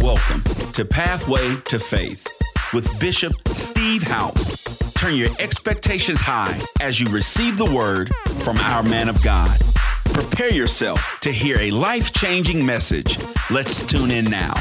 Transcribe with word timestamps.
Welcome 0.00 0.44
to 0.74 0.84
Pathway 0.84 1.56
to 1.64 1.78
Faith 1.80 2.24
with 2.72 2.88
Bishop 3.00 3.32
Steve 3.48 4.02
Houpe. 4.02 4.94
Turn 4.94 5.16
your 5.16 5.30
expectations 5.40 6.20
high 6.20 6.56
as 6.80 7.00
you 7.00 7.08
receive 7.08 7.58
the 7.58 7.64
word 7.64 8.14
from 8.44 8.56
our 8.58 8.84
man 8.84 9.08
of 9.08 9.20
God. 9.24 9.58
Prepare 10.04 10.52
yourself 10.52 11.18
to 11.22 11.32
hear 11.32 11.58
a 11.58 11.72
life 11.72 12.12
changing 12.12 12.64
message. 12.64 13.18
Let's 13.50 13.84
tune 13.88 14.12
in 14.12 14.26
now. 14.26 14.54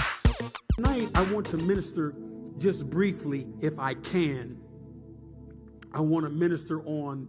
Tonight, 0.75 1.09
I 1.13 1.31
want 1.31 1.45
to 1.47 1.57
minister 1.57 2.15
just 2.57 2.89
briefly, 2.89 3.47
if 3.61 3.77
I 3.77 3.93
can. 3.93 4.59
I 5.93 6.01
want 6.01 6.25
to 6.25 6.31
minister 6.31 6.81
on 6.81 7.27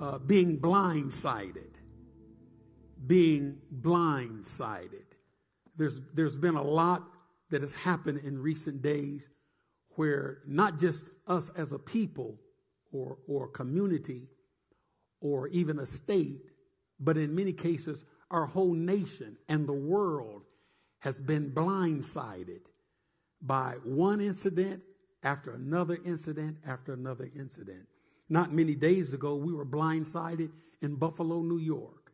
uh, 0.00 0.18
being 0.20 0.58
blindsided. 0.58 1.74
Being 3.06 3.58
blindsided. 3.80 5.04
There's, 5.76 6.00
there's 6.14 6.38
been 6.38 6.56
a 6.56 6.62
lot 6.62 7.11
that 7.52 7.60
has 7.60 7.74
happened 7.74 8.18
in 8.24 8.42
recent 8.42 8.82
days 8.82 9.28
where 9.96 10.38
not 10.46 10.80
just 10.80 11.06
us 11.26 11.50
as 11.50 11.72
a 11.72 11.78
people 11.78 12.40
or, 12.92 13.18
or 13.28 13.46
community 13.46 14.28
or 15.20 15.48
even 15.48 15.78
a 15.78 15.86
state, 15.86 16.50
but 16.98 17.16
in 17.16 17.34
many 17.34 17.52
cases, 17.52 18.06
our 18.30 18.46
whole 18.46 18.72
nation 18.72 19.36
and 19.48 19.68
the 19.68 19.72
world 19.72 20.42
has 21.00 21.20
been 21.20 21.50
blindsided 21.52 22.62
by 23.42 23.74
one 23.84 24.20
incident 24.20 24.82
after 25.22 25.52
another 25.52 25.98
incident 26.06 26.56
after 26.66 26.94
another 26.94 27.30
incident. 27.36 27.86
Not 28.30 28.52
many 28.52 28.74
days 28.74 29.12
ago, 29.12 29.36
we 29.36 29.52
were 29.52 29.66
blindsided 29.66 30.50
in 30.80 30.96
Buffalo, 30.96 31.42
New 31.42 31.58
York, 31.58 32.12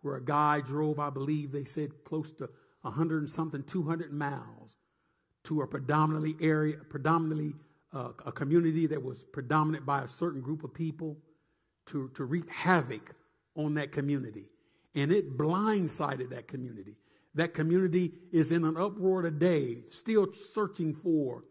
where 0.00 0.16
a 0.16 0.24
guy 0.24 0.60
drove, 0.62 0.98
I 0.98 1.10
believe 1.10 1.52
they 1.52 1.64
said, 1.64 2.02
close 2.02 2.32
to 2.34 2.50
100 2.88 3.18
and 3.18 3.30
something, 3.30 3.62
200 3.62 4.12
miles 4.12 4.76
to 5.44 5.62
a 5.62 5.66
predominantly 5.66 6.36
area, 6.40 6.76
predominantly 6.88 7.54
uh, 7.92 8.10
a 8.26 8.32
community 8.32 8.86
that 8.86 9.02
was 9.02 9.24
predominant 9.24 9.86
by 9.86 10.02
a 10.02 10.08
certain 10.08 10.40
group 10.40 10.64
of 10.64 10.74
people 10.74 11.16
to, 11.86 12.10
to 12.14 12.24
wreak 12.24 12.50
havoc 12.50 13.14
on 13.56 13.74
that 13.74 13.92
community. 13.92 14.50
And 14.94 15.12
it 15.12 15.38
blindsided 15.38 16.30
that 16.30 16.48
community. 16.48 16.96
That 17.34 17.54
community 17.54 18.12
is 18.32 18.52
in 18.52 18.64
an 18.64 18.76
uproar 18.76 19.22
today, 19.22 19.84
still 19.90 20.32
searching 20.32 20.94
for 20.94 21.44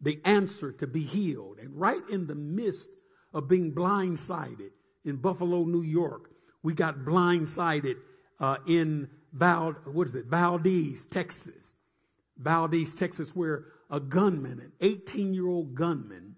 the 0.00 0.20
answer 0.24 0.72
to 0.72 0.86
be 0.86 1.02
healed. 1.02 1.58
And 1.58 1.78
right 1.78 2.02
in 2.10 2.26
the 2.26 2.34
midst 2.34 2.90
of 3.32 3.48
being 3.48 3.72
blindsided 3.72 4.70
in 5.04 5.16
Buffalo, 5.16 5.64
New 5.64 5.82
York, 5.82 6.30
we 6.62 6.74
got 6.74 6.98
blindsided 6.98 7.96
uh, 8.38 8.56
in 8.66 9.08
Val, 9.32 9.72
what 9.84 10.08
is 10.08 10.14
it, 10.14 10.26
Valdez, 10.26 11.06
Texas. 11.06 11.74
Valdez, 12.36 12.94
Texas, 12.94 13.36
where 13.36 13.66
a 13.90 14.00
gunman, 14.00 14.60
an 14.60 14.72
18 14.80 15.34
year 15.34 15.46
old 15.46 15.74
gunman, 15.74 16.36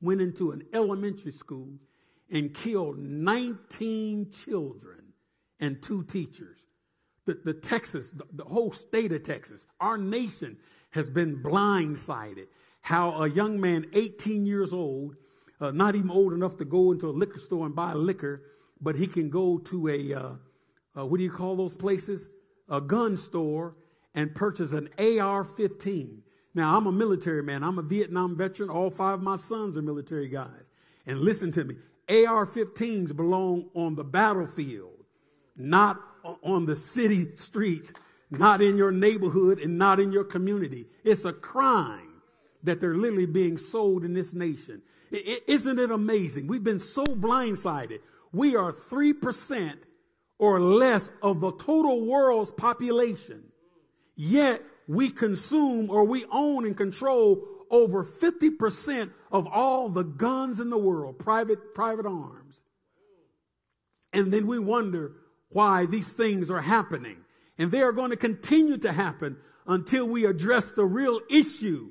went 0.00 0.20
into 0.20 0.50
an 0.52 0.62
elementary 0.72 1.32
school 1.32 1.78
and 2.30 2.54
killed 2.54 2.98
19 2.98 4.30
children 4.30 5.12
and 5.60 5.82
two 5.82 6.04
teachers. 6.04 6.66
The, 7.24 7.40
the 7.44 7.54
Texas, 7.54 8.10
the, 8.10 8.24
the 8.32 8.44
whole 8.44 8.72
state 8.72 9.12
of 9.12 9.22
Texas, 9.22 9.66
our 9.80 9.98
nation 9.98 10.56
has 10.90 11.10
been 11.10 11.42
blindsided. 11.42 12.46
How 12.80 13.22
a 13.22 13.28
young 13.28 13.60
man, 13.60 13.86
18 13.92 14.46
years 14.46 14.72
old, 14.72 15.16
uh, 15.60 15.72
not 15.72 15.94
even 15.94 16.10
old 16.10 16.32
enough 16.32 16.56
to 16.58 16.64
go 16.64 16.92
into 16.92 17.08
a 17.08 17.10
liquor 17.10 17.38
store 17.38 17.66
and 17.66 17.74
buy 17.74 17.92
liquor, 17.92 18.42
but 18.80 18.96
he 18.96 19.06
can 19.06 19.28
go 19.28 19.58
to 19.58 19.88
a, 19.88 20.14
uh, 20.14 20.32
uh, 20.98 21.06
what 21.06 21.18
do 21.18 21.24
you 21.24 21.30
call 21.30 21.56
those 21.56 21.76
places? 21.76 22.28
A 22.68 22.80
gun 22.80 23.16
store 23.16 23.76
and 24.14 24.34
purchase 24.34 24.72
an 24.72 24.88
AR 24.98 25.44
15. 25.44 26.22
Now, 26.54 26.76
I'm 26.76 26.86
a 26.86 26.92
military 26.92 27.42
man, 27.42 27.62
I'm 27.62 27.78
a 27.78 27.82
Vietnam 27.82 28.36
veteran. 28.36 28.70
All 28.70 28.90
five 28.90 29.14
of 29.14 29.22
my 29.22 29.36
sons 29.36 29.76
are 29.76 29.82
military 29.82 30.28
guys. 30.28 30.70
And 31.06 31.20
listen 31.20 31.52
to 31.52 31.64
me 31.64 31.76
AR 32.08 32.46
15s 32.46 33.14
belong 33.14 33.68
on 33.74 33.94
the 33.94 34.04
battlefield, 34.04 35.04
not 35.56 36.00
on 36.42 36.66
the 36.66 36.76
city 36.76 37.36
streets, 37.36 37.92
not 38.30 38.60
in 38.60 38.76
your 38.76 38.90
neighborhood, 38.90 39.58
and 39.58 39.78
not 39.78 40.00
in 40.00 40.12
your 40.12 40.24
community. 40.24 40.86
It's 41.04 41.24
a 41.24 41.32
crime 41.32 42.22
that 42.62 42.80
they're 42.80 42.94
literally 42.94 43.26
being 43.26 43.56
sold 43.56 44.04
in 44.04 44.14
this 44.14 44.34
nation. 44.34 44.82
Isn't 45.10 45.78
it 45.78 45.90
amazing? 45.90 46.48
We've 46.48 46.64
been 46.64 46.80
so 46.80 47.04
blindsided. 47.04 48.00
We 48.32 48.56
are 48.56 48.72
3% 48.72 49.78
or 50.38 50.60
less 50.60 51.10
of 51.22 51.40
the 51.40 51.52
total 51.52 52.06
world's 52.06 52.50
population. 52.50 53.42
Yet 54.14 54.62
we 54.86 55.10
consume 55.10 55.90
or 55.90 56.04
we 56.04 56.24
own 56.30 56.64
and 56.64 56.76
control 56.76 57.44
over 57.70 58.04
50% 58.04 59.10
of 59.30 59.46
all 59.46 59.88
the 59.88 60.04
guns 60.04 60.60
in 60.60 60.70
the 60.70 60.78
world, 60.78 61.18
private, 61.18 61.74
private 61.74 62.06
arms. 62.06 62.62
And 64.12 64.32
then 64.32 64.46
we 64.46 64.58
wonder 64.58 65.12
why 65.50 65.86
these 65.86 66.12
things 66.12 66.50
are 66.50 66.62
happening. 66.62 67.24
And 67.58 67.70
they 67.70 67.82
are 67.82 67.92
going 67.92 68.10
to 68.10 68.16
continue 68.16 68.78
to 68.78 68.92
happen 68.92 69.36
until 69.66 70.08
we 70.08 70.24
address 70.24 70.70
the 70.70 70.84
real 70.84 71.20
issue 71.30 71.90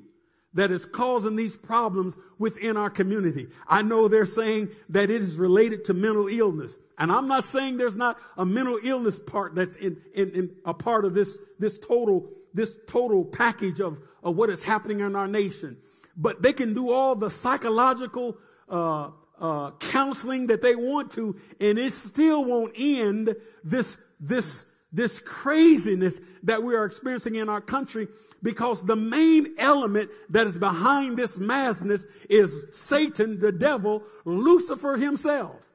that 0.54 0.70
is 0.70 0.84
causing 0.84 1.36
these 1.36 1.56
problems 1.56 2.16
within 2.38 2.76
our 2.76 2.90
community. 2.90 3.48
I 3.66 3.82
know 3.82 4.08
they're 4.08 4.24
saying 4.24 4.70
that 4.88 5.10
it 5.10 5.22
is 5.22 5.36
related 5.36 5.84
to 5.86 5.94
mental 5.94 6.28
illness. 6.28 6.78
And 6.98 7.12
I'm 7.12 7.28
not 7.28 7.44
saying 7.44 7.76
there's 7.76 7.96
not 7.96 8.18
a 8.36 8.46
mental 8.46 8.78
illness 8.82 9.18
part 9.18 9.54
that's 9.54 9.76
in, 9.76 9.98
in, 10.14 10.30
in 10.30 10.50
a 10.64 10.74
part 10.74 11.04
of 11.04 11.14
this, 11.14 11.40
this 11.58 11.78
total, 11.78 12.28
this 12.54 12.78
total 12.86 13.24
package 13.24 13.80
of, 13.80 14.00
of 14.22 14.36
what 14.36 14.50
is 14.50 14.64
happening 14.64 15.00
in 15.00 15.14
our 15.14 15.28
nation. 15.28 15.76
But 16.16 16.42
they 16.42 16.52
can 16.52 16.74
do 16.74 16.90
all 16.90 17.14
the 17.14 17.30
psychological, 17.30 18.36
uh, 18.68 19.10
uh, 19.40 19.70
counseling 19.78 20.48
that 20.48 20.62
they 20.62 20.74
want 20.74 21.12
to, 21.12 21.36
and 21.60 21.78
it 21.78 21.92
still 21.92 22.44
won't 22.44 22.72
end 22.76 23.36
this, 23.62 24.02
this, 24.18 24.64
this 24.92 25.18
craziness 25.18 26.20
that 26.42 26.62
we 26.62 26.74
are 26.74 26.84
experiencing 26.84 27.36
in 27.36 27.48
our 27.48 27.60
country 27.60 28.08
because 28.42 28.84
the 28.84 28.96
main 28.96 29.54
element 29.58 30.10
that 30.30 30.46
is 30.46 30.56
behind 30.56 31.16
this 31.16 31.38
madness 31.38 32.06
is 32.30 32.66
Satan, 32.72 33.38
the 33.38 33.52
devil, 33.52 34.02
Lucifer 34.24 34.96
himself. 34.96 35.70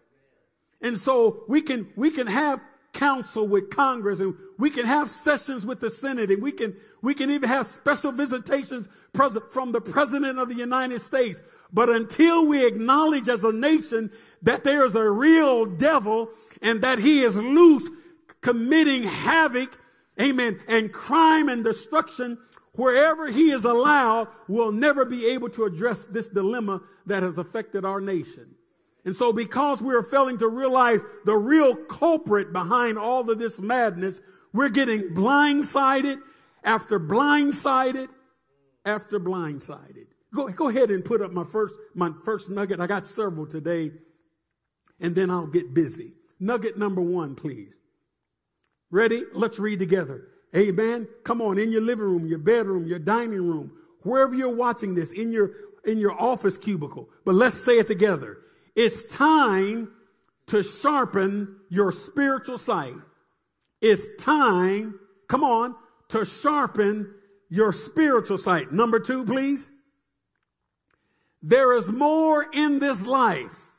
And 0.81 0.97
so 0.97 1.43
we 1.47 1.61
can, 1.61 1.87
we 1.95 2.09
can 2.09 2.27
have 2.27 2.61
counsel 2.93 3.47
with 3.47 3.69
Congress 3.75 4.19
and 4.19 4.35
we 4.57 4.69
can 4.69 4.85
have 4.85 5.09
sessions 5.09 5.65
with 5.65 5.79
the 5.79 5.89
Senate 5.89 6.29
and 6.29 6.41
we 6.41 6.51
can, 6.51 6.75
we 7.01 7.13
can 7.13 7.29
even 7.29 7.49
have 7.49 7.65
special 7.65 8.11
visitations 8.11 8.87
from 9.51 9.71
the 9.71 9.81
President 9.81 10.39
of 10.39 10.49
the 10.49 10.55
United 10.55 10.99
States. 10.99 11.41
But 11.71 11.89
until 11.89 12.45
we 12.45 12.65
acknowledge 12.65 13.29
as 13.29 13.43
a 13.43 13.53
nation 13.53 14.11
that 14.43 14.63
there 14.63 14.85
is 14.85 14.95
a 14.95 15.09
real 15.09 15.65
devil 15.65 16.29
and 16.61 16.81
that 16.81 16.99
he 16.99 17.21
is 17.21 17.37
loose 17.37 17.89
committing 18.43 19.03
havoc, 19.03 19.75
amen, 20.21 20.59
and 20.67 20.93
crime 20.93 21.49
and 21.49 21.63
destruction 21.63 22.37
wherever 22.75 23.31
he 23.31 23.51
is 23.51 23.65
allowed, 23.65 24.27
will 24.47 24.71
never 24.71 25.05
be 25.05 25.27
able 25.27 25.49
to 25.49 25.63
address 25.63 26.05
this 26.05 26.29
dilemma 26.29 26.81
that 27.05 27.23
has 27.23 27.37
affected 27.37 27.85
our 27.85 28.01
nation. 28.01 28.55
And 29.05 29.15
so, 29.15 29.33
because 29.33 29.81
we 29.81 29.93
are 29.93 30.03
failing 30.03 30.37
to 30.39 30.47
realize 30.47 31.01
the 31.25 31.35
real 31.35 31.75
culprit 31.75 32.53
behind 32.53 32.97
all 32.97 33.29
of 33.29 33.37
this 33.37 33.61
madness, 33.61 34.21
we're 34.53 34.69
getting 34.69 35.13
blindsided 35.13 36.17
after 36.63 36.99
blindsided 36.99 38.07
after 38.85 39.19
blindsided. 39.19 40.07
Go, 40.33 40.47
go 40.49 40.69
ahead 40.69 40.89
and 40.89 41.03
put 41.03 41.21
up 41.21 41.31
my 41.31 41.43
first, 41.43 41.75
my 41.93 42.11
first 42.23 42.49
nugget. 42.49 42.79
I 42.79 42.87
got 42.87 43.05
several 43.05 43.45
today, 43.45 43.91
and 44.99 45.13
then 45.15 45.29
I'll 45.29 45.47
get 45.47 45.73
busy. 45.73 46.13
Nugget 46.39 46.77
number 46.77 47.01
one, 47.01 47.35
please. 47.35 47.77
Ready? 48.93 49.23
Let's 49.33 49.57
read 49.57 49.79
together. 49.79 50.27
Amen. 50.55 51.07
Come 51.23 51.41
on, 51.41 51.57
in 51.57 51.71
your 51.71 51.81
living 51.81 52.05
room, 52.05 52.27
your 52.27 52.37
bedroom, 52.37 52.85
your 52.85 52.99
dining 52.99 53.41
room, 53.41 53.71
wherever 54.03 54.35
you're 54.35 54.55
watching 54.55 54.93
this, 54.93 55.11
in 55.11 55.31
your 55.31 55.49
in 55.83 55.97
your 55.97 56.11
office 56.11 56.57
cubicle. 56.57 57.09
But 57.25 57.33
let's 57.33 57.55
say 57.55 57.79
it 57.79 57.87
together. 57.87 58.37
It's 58.75 59.01
time 59.15 59.89
to 60.45 60.61
sharpen 60.61 61.55
your 61.69 61.91
spiritual 61.91 62.59
sight. 62.59 62.93
It's 63.81 64.07
time, 64.23 64.99
come 65.27 65.43
on, 65.43 65.75
to 66.09 66.23
sharpen 66.23 67.15
your 67.49 67.73
spiritual 67.73 68.37
sight. 68.37 68.71
Number 68.71 68.99
two, 68.99 69.25
please. 69.25 69.71
There 71.41 71.75
is 71.75 71.89
more 71.89 72.45
in 72.53 72.77
this 72.77 73.07
life 73.07 73.71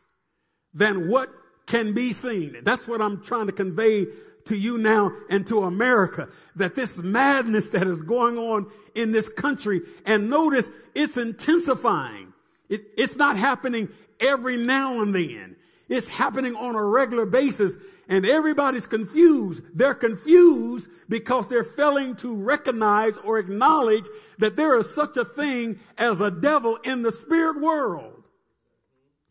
than 0.75 1.09
what 1.09 1.31
can 1.67 1.94
be 1.94 2.12
seen. 2.12 2.56
That's 2.65 2.88
what 2.88 3.00
I'm 3.00 3.23
trying 3.23 3.47
to 3.47 3.53
convey 3.53 4.06
to 4.46 4.56
you 4.56 4.79
now 4.79 5.12
and 5.31 5.46
to 5.46 5.64
America 5.64 6.29
that 6.56 6.75
this 6.75 7.02
madness 7.02 7.70
that 7.70 7.87
is 7.87 8.02
going 8.02 8.37
on 8.37 8.70
in 8.94 9.12
this 9.12 9.29
country, 9.29 9.81
and 10.05 10.31
notice 10.31 10.70
it's 10.94 11.17
intensifying. 11.17 12.32
It, 12.69 12.82
it's 12.96 13.17
not 13.17 13.37
happening 13.37 13.88
every 14.20 14.56
now 14.56 15.02
and 15.02 15.14
then. 15.14 15.56
It's 15.88 16.08
happening 16.08 16.55
on 16.56 16.75
a 16.75 16.82
regular 16.82 17.26
basis 17.26 17.76
and 18.08 18.26
everybody's 18.26 18.87
confused. 18.87 19.62
They're 19.75 19.94
confused 19.94 20.88
because 21.08 21.49
they're 21.49 21.64
failing 21.64 22.17
to 22.17 22.35
recognize 22.35 23.19
or 23.19 23.38
acknowledge 23.38 24.06
that 24.38 24.56
there 24.56 24.79
is 24.79 24.94
such 24.94 25.17
a 25.17 25.25
thing 25.25 25.79
as 25.99 26.20
a 26.20 26.31
devil 26.31 26.76
in 26.85 27.02
the 27.02 27.12
spirit 27.12 27.61
world. 27.61 28.25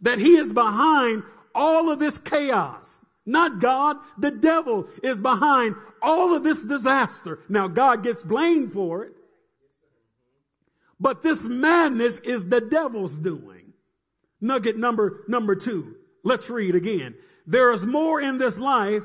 That 0.01 0.19
he 0.19 0.36
is 0.36 0.51
behind 0.51 1.24
all 1.56 1.92
of 1.92 2.00
this 2.00 2.18
chaos. 2.18 3.03
Not 3.25 3.60
God, 3.60 3.98
the 4.18 4.31
devil 4.31 4.88
is 5.02 5.20
behind 5.20 5.75
all 6.02 6.36
of 6.36 6.44
this 6.44 6.64
disaster. 6.64 7.40
Now 7.48 7.68
God 7.68 8.04
gets 8.04 8.24
blamed 8.24 8.74
for 8.74 9.06
it. 9.06 9.14
But 11.00 11.22
this 11.22 11.48
madness 11.48 12.20
is 12.20 12.50
the 12.50 12.62
devil's 12.62 13.18
doing. 13.18 13.74
Nugget 14.42 14.78
number, 14.78 15.24
number 15.28 15.56
two. 15.56 15.96
Let's 16.24 16.50
read 16.50 16.75
again. 16.75 17.16
There 17.46 17.72
is 17.72 17.86
more 17.86 18.22
in 18.22 18.38
this 18.38 18.60
life 18.60 19.04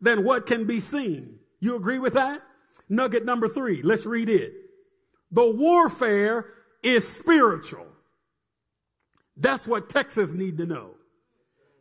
than 0.00 0.24
what 0.24 0.46
can 0.46 0.66
be 0.66 0.80
seen. 0.80 1.38
You 1.60 1.76
agree 1.76 1.98
with 1.98 2.14
that? 2.14 2.42
Nugget 2.88 3.24
number 3.24 3.48
three. 3.48 3.82
Let's 3.82 4.06
read 4.06 4.28
it. 4.28 4.52
The 5.30 5.50
warfare 5.50 6.46
is 6.82 7.08
spiritual. 7.08 7.86
That's 9.36 9.66
what 9.66 9.88
Texas 9.88 10.34
need 10.34 10.58
to 10.58 10.66
know. 10.66 10.93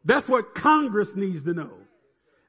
That's 0.05 0.27
what 0.29 0.53
Congress 0.53 1.15
needs 1.15 1.43
to 1.43 1.53
know. 1.53 1.71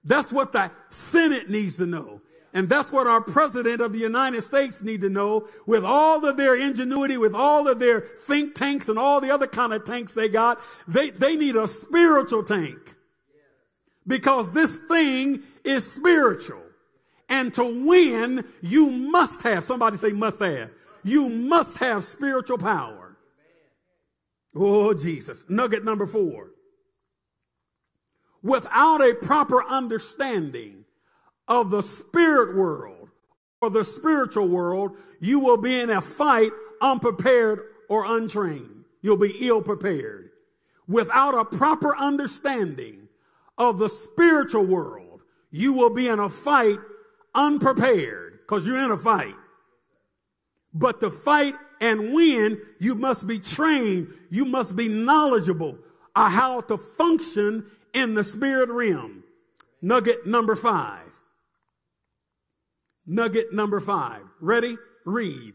That's 0.04 0.32
what 0.32 0.52
the 0.52 0.70
Senate 0.90 1.48
needs 1.48 1.78
to 1.78 1.86
know. 1.86 2.20
And 2.52 2.68
that's 2.68 2.92
what 2.92 3.08
our 3.08 3.20
president 3.20 3.80
of 3.80 3.92
the 3.92 3.98
United 3.98 4.42
States 4.42 4.80
need 4.80 5.00
to 5.00 5.10
know 5.10 5.48
with 5.66 5.84
all 5.84 6.24
of 6.24 6.36
their 6.36 6.54
ingenuity, 6.54 7.16
with 7.16 7.34
all 7.34 7.66
of 7.66 7.80
their 7.80 8.00
think 8.00 8.54
tanks 8.54 8.88
and 8.88 8.96
all 8.96 9.20
the 9.20 9.32
other 9.32 9.48
kind 9.48 9.72
of 9.72 9.84
tanks 9.84 10.14
they 10.14 10.28
got. 10.28 10.60
They, 10.86 11.10
they 11.10 11.34
need 11.34 11.56
a 11.56 11.66
spiritual 11.66 12.44
tank 12.44 12.78
because 14.06 14.52
this 14.52 14.78
thing 14.78 15.42
is 15.64 15.90
spiritual. 15.90 16.62
And 17.28 17.52
to 17.54 17.86
win, 17.86 18.44
you 18.60 18.88
must 18.90 19.42
have, 19.42 19.64
somebody 19.64 19.96
say 19.96 20.12
must 20.12 20.38
have, 20.38 20.70
you 21.02 21.28
must 21.28 21.78
have 21.78 22.04
spiritual 22.04 22.58
power. 22.58 23.16
Oh, 24.54 24.94
Jesus. 24.94 25.42
Nugget 25.48 25.84
number 25.84 26.06
four. 26.06 26.50
Without 28.44 29.00
a 29.00 29.14
proper 29.14 29.64
understanding 29.64 30.84
of 31.48 31.70
the 31.70 31.82
spirit 31.82 32.54
world 32.54 33.08
or 33.62 33.70
the 33.70 33.82
spiritual 33.82 34.46
world, 34.46 34.92
you 35.18 35.40
will 35.40 35.56
be 35.56 35.80
in 35.80 35.88
a 35.88 36.02
fight 36.02 36.50
unprepared 36.82 37.60
or 37.88 38.04
untrained. 38.04 38.84
You'll 39.00 39.16
be 39.16 39.34
ill 39.40 39.62
prepared. 39.62 40.30
Without 40.86 41.34
a 41.34 41.56
proper 41.56 41.96
understanding 41.96 43.08
of 43.56 43.78
the 43.78 43.88
spiritual 43.88 44.66
world, 44.66 45.22
you 45.50 45.72
will 45.72 45.94
be 45.94 46.08
in 46.08 46.18
a 46.18 46.28
fight 46.28 46.78
unprepared 47.34 48.40
because 48.42 48.66
you're 48.66 48.84
in 48.84 48.90
a 48.90 48.96
fight. 48.98 49.34
But 50.74 51.00
to 51.00 51.10
fight 51.10 51.54
and 51.80 52.12
win, 52.12 52.60
you 52.78 52.94
must 52.94 53.26
be 53.26 53.38
trained. 53.38 54.12
You 54.28 54.44
must 54.44 54.76
be 54.76 54.88
knowledgeable 54.88 55.78
of 56.14 56.32
how 56.32 56.60
to 56.62 56.76
function 56.76 57.64
in 57.94 58.14
the 58.14 58.24
spirit 58.24 58.68
realm. 58.68 59.22
Nugget 59.80 60.26
number 60.26 60.56
five. 60.56 61.20
Nugget 63.06 63.52
number 63.52 63.80
five. 63.80 64.22
Ready? 64.40 64.76
Read. 65.04 65.54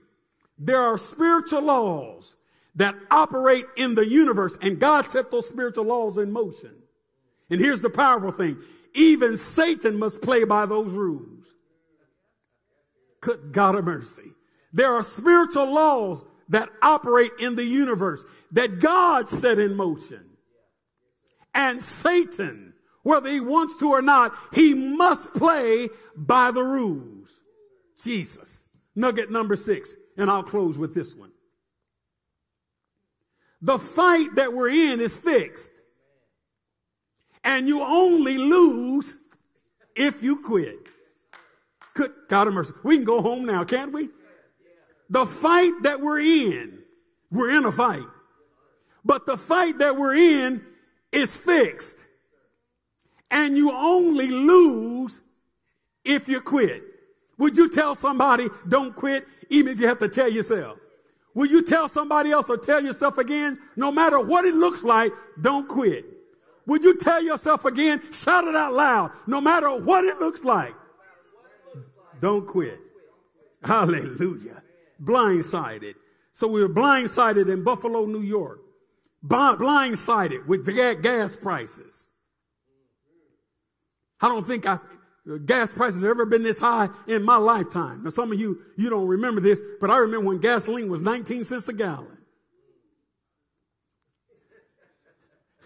There 0.58 0.82
are 0.82 0.98
spiritual 0.98 1.64
laws 1.64 2.36
that 2.76 2.96
operate 3.10 3.66
in 3.76 3.96
the 3.96 4.08
universe, 4.08 4.58
and 4.62 4.80
God 4.80 5.06
set 5.06 5.32
those 5.32 5.48
spiritual 5.48 5.86
laws 5.86 6.18
in 6.18 6.32
motion. 6.32 6.76
And 7.50 7.60
here's 7.60 7.82
the 7.82 7.90
powerful 7.90 8.32
thing 8.32 8.58
even 8.94 9.38
Satan 9.38 9.98
must 9.98 10.22
play 10.22 10.44
by 10.44 10.66
those 10.66 10.94
rules. 10.94 11.46
Good 13.22 13.52
God 13.52 13.76
of 13.76 13.86
mercy. 13.86 14.32
There 14.72 14.94
are 14.94 15.04
spiritual 15.04 15.74
laws 15.74 16.24
that 16.50 16.70
operate 16.82 17.32
in 17.40 17.56
the 17.56 17.66
universe 17.66 18.24
that 18.52 18.80
God 18.80 19.30
set 19.30 19.60
in 19.60 19.76
motion. 19.76 20.29
And 21.54 21.84
Satan, 21.84 22.74
whether 23.04 23.30
he 23.30 23.40
wants 23.40 23.78
to 23.78 23.90
or 23.90 24.02
not, 24.02 24.34
he 24.54 24.74
must 24.74 25.34
play 25.34 25.90
by 26.16 26.52
the 26.52 26.64
rules. 26.64 27.42
Jesus. 28.02 28.66
Nugget 28.96 29.32
number 29.32 29.56
six, 29.56 29.96
and 30.18 30.30
I'll 30.30 30.44
close 30.44 30.78
with 30.78 30.94
this 30.94 31.16
one. 31.16 31.32
The 33.62 33.80
fight 33.80 34.36
that 34.36 34.54
we're 34.54 34.70
in 34.70 35.00
is 35.00 35.20
fixed. 35.20 35.72
And 37.44 37.68
you 37.68 37.82
only 37.82 38.38
lose 38.38 39.16
if 39.96 40.22
you 40.24 40.42
quit. 40.42 40.90
Good 41.94 42.12
God 42.28 42.48
of 42.48 42.54
mercy. 42.54 42.74
We 42.84 42.96
can 42.96 43.06
go 43.06 43.22
home 43.22 43.46
now, 43.46 43.64
can't 43.64 43.92
we? 43.92 44.10
The 45.10 45.26
fight 45.26 45.74
that 45.84 46.02
we're 46.02 46.20
in, 46.20 46.80
we're 47.32 47.58
in 47.58 47.66
a 47.66 47.72
fight. 47.72 48.06
But 49.04 49.26
the 49.26 49.38
fight 49.38 49.80
that 49.80 49.96
we're 49.96 50.16
in 50.16 50.64
is 51.12 51.40
fixed. 51.40 51.98
And 53.32 53.56
you 53.58 53.72
only 53.72 54.28
lose 54.30 55.22
if 56.04 56.28
you 56.28 56.42
quit. 56.42 56.84
Would 57.38 57.58
you 57.58 57.70
tell 57.70 57.96
somebody, 57.96 58.48
don't 58.68 58.96
quit, 58.96 59.26
even 59.50 59.74
if 59.74 59.80
you 59.80 59.88
have 59.88 60.00
to 60.00 60.10
tell 60.10 60.30
yourself? 60.30 60.80
Will 61.34 61.46
you 61.46 61.62
tell 61.62 61.88
somebody 61.88 62.32
else 62.32 62.50
or 62.50 62.58
tell 62.58 62.84
yourself 62.84 63.18
again, 63.18 63.58
no 63.76 63.92
matter 63.92 64.20
what 64.20 64.46
it 64.46 64.56
looks 64.56 64.84
like, 64.84 65.14
don't 65.40 65.68
quit? 65.68 66.06
Would 66.66 66.84
you 66.84 66.98
tell 66.98 67.24
yourself 67.24 67.66
again, 67.66 68.02
shout 68.12 68.46
it 68.46 68.56
out 68.56 68.74
loud, 68.74 69.12
no 69.26 69.40
matter 69.40 69.70
what 69.70 70.04
it 70.04 70.18
looks 70.20 70.44
like, 70.44 70.74
don't 72.20 72.46
quit? 72.46 72.80
Hallelujah. 73.64 74.62
Blindsided. 75.02 75.96
So 76.34 76.48
we 76.48 76.62
were 76.62 76.70
blindsided 76.70 77.52
in 77.52 77.64
Buffalo, 77.64 78.06
New 78.06 78.22
York. 78.22 78.60
Blindsided 79.26 80.48
with 80.48 80.66
the 80.66 80.98
gas 81.02 81.36
prices. 81.36 82.08
I 84.22 84.28
don't 84.28 84.44
think 84.44 84.66
I, 84.66 84.80
gas 85.46 85.74
prices 85.74 86.02
have 86.02 86.10
ever 86.10 86.26
been 86.26 86.44
this 86.44 86.60
high 86.60 86.90
in 87.08 87.24
my 87.24 87.38
lifetime. 87.38 88.04
Now, 88.04 88.10
some 88.10 88.32
of 88.32 88.40
you, 88.40 88.60
you 88.78 88.90
don't 88.90 89.08
remember 89.08 89.42
this, 89.42 89.62
but 89.80 89.90
I 89.90 89.98
remember 89.98 90.28
when 90.28 90.40
gasoline 90.40 90.90
was 90.90 91.02
19 91.02 91.44
cents 91.44 91.70
a 91.70 91.74
gallon. 91.74 92.18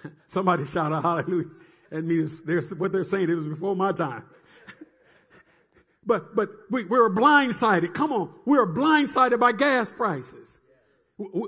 Somebody 0.28 0.66
shout 0.66 0.92
out 0.92 1.04
hallelujah. 1.04 1.50
Means 1.92 2.44
they're, 2.44 2.62
what 2.78 2.92
they're 2.92 3.04
saying, 3.04 3.30
it 3.30 3.36
was 3.36 3.48
before 3.48 3.76
my 3.76 3.92
time. 3.92 4.24
but 6.06 6.36
but 6.36 6.50
we, 6.72 6.86
we 6.86 6.98
were 6.98 7.14
blindsided. 7.14 7.94
Come 7.94 8.12
on. 8.12 8.34
We 8.46 8.58
were 8.58 8.68
blindsided 8.68 9.40
by 9.40 9.52
gas 9.52 9.92
prices. 9.92 10.60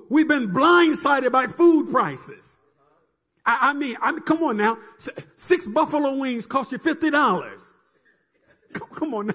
We've 0.10 0.28
been 0.28 0.54
blindsided 0.54 1.32
by 1.32 1.48
food 1.48 1.92
prices. 1.92 2.58
I, 3.46 3.70
I 3.70 3.74
mean, 3.74 3.96
I 4.02 4.12
mean, 4.12 4.22
come 4.22 4.44
on 4.44 4.58
now. 4.58 4.78
Six 4.98 5.68
buffalo 5.68 6.16
wings 6.16 6.46
cost 6.46 6.72
you 6.72 6.80
$50. 6.80 7.72
Come 8.94 9.14
on. 9.14 9.32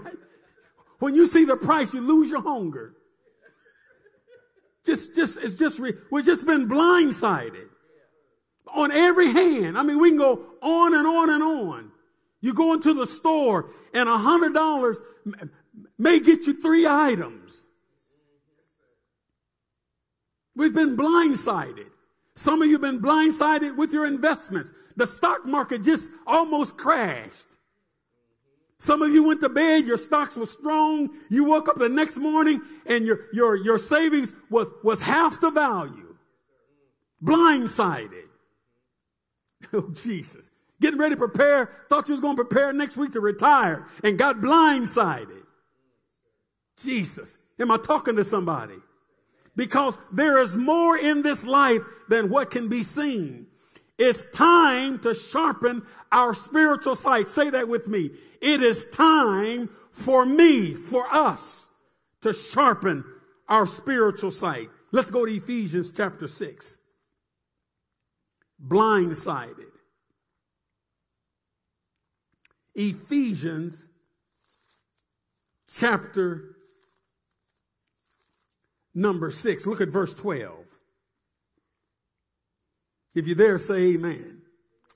When 0.99 1.14
you 1.14 1.26
see 1.26 1.44
the 1.44 1.56
price, 1.56 1.94
you 1.94 2.00
lose 2.00 2.30
your 2.30 2.42
hunger. 2.42 2.94
Just, 4.85 5.14
just, 5.14 5.38
it's 5.38 5.54
just, 5.54 5.80
we've 5.80 6.25
just 6.25 6.47
been 6.47 6.68
blindsided 6.68 7.68
on 8.66 8.90
every 8.90 9.32
hand. 9.32 9.78
I 9.78 9.82
mean, 9.82 10.00
we 10.00 10.11
can 10.11 10.18
go 10.18 10.44
on 10.62 10.94
and 10.94 11.06
on 11.06 11.30
and 11.30 11.42
on. 11.42 11.92
You 12.40 12.54
go 12.54 12.73
into 12.73 12.94
the 12.94 13.06
store 13.06 13.70
and 13.92 14.09
a 14.09 14.16
hundred 14.16 14.54
dollars 14.54 15.00
may 15.99 16.20
get 16.20 16.47
you 16.47 16.54
three 16.54 16.87
items. 16.87 17.66
We've 20.61 20.75
been 20.75 20.95
blindsided. 20.95 21.88
Some 22.35 22.61
of 22.61 22.69
you 22.69 22.75
have 22.75 22.83
been 22.83 23.00
blindsided 23.00 23.79
with 23.79 23.95
your 23.95 24.05
investments. 24.05 24.75
The 24.95 25.07
stock 25.07 25.47
market 25.47 25.83
just 25.83 26.11
almost 26.26 26.76
crashed. 26.76 27.47
Some 28.76 29.00
of 29.00 29.11
you 29.11 29.25
went 29.26 29.40
to 29.40 29.49
bed, 29.49 29.87
your 29.87 29.97
stocks 29.97 30.37
were 30.37 30.45
strong. 30.45 31.09
You 31.31 31.45
woke 31.45 31.71
up 31.71 31.76
the 31.76 31.88
next 31.88 32.19
morning 32.19 32.61
and 32.85 33.07
your, 33.07 33.21
your, 33.33 33.57
your 33.57 33.79
savings 33.79 34.35
was, 34.50 34.71
was 34.85 35.00
half 35.00 35.40
the 35.40 35.50
value. 35.50 36.14
Blindsided. 37.25 38.25
Oh, 39.73 39.90
Jesus. 39.93 40.50
Getting 40.81 40.99
ready 40.99 41.14
to 41.14 41.19
prepare, 41.19 41.71
thought 41.88 42.09
you 42.09 42.12
was 42.12 42.21
going 42.21 42.37
to 42.37 42.45
prepare 42.45 42.73
next 42.73 42.97
week 42.97 43.12
to 43.12 43.21
retire 43.21 43.87
and 44.02 44.19
got 44.19 44.38
blindsided. 44.38 45.45
Jesus. 46.76 47.38
Am 47.59 47.71
I 47.71 47.79
talking 47.79 48.17
to 48.17 48.25
somebody? 48.25 48.75
Because 49.57 49.99
there 50.12 50.40
is 50.40 50.57
more 50.57 50.97
in 50.97 51.23
this 51.23 51.45
life 51.45 51.83
than 52.09 52.30
what 52.30 52.50
can 52.50 52.69
be 52.69 52.83
seen. 52.83 53.47
It's 53.99 54.30
time 54.30 54.99
to 55.00 55.14
sharpen 55.14 55.83
our 56.11 56.33
spiritual 56.33 56.97
sight. 56.97 57.28
Say 57.28 57.50
that 57.50 57.69
with 57.69 57.87
me. 57.87 58.11
It 58.40 58.62
is 58.62 58.87
time 58.87 59.69
for 59.92 60.25
me, 60.25 60.75
for 60.75 61.07
us, 61.12 61.69
to 62.23 62.33
sharpen 62.33 63.04
our 63.49 63.66
spiritual 63.66 64.30
sight. 64.30 64.69
Let's 64.92 65.11
go 65.11 65.26
to 65.26 65.33
Ephesians 65.33 65.90
chapter 65.90 66.26
6. 66.26 66.78
Blindsided. 68.66 69.66
Ephesians 72.75 73.87
chapter 75.71 76.57
number 78.94 79.30
6. 79.30 79.66
Look 79.66 79.80
at 79.80 79.88
verse 79.88 80.14
12. 80.14 80.52
If 83.14 83.26
you're 83.26 83.37
there, 83.37 83.59
say 83.59 83.94
amen. 83.94 84.42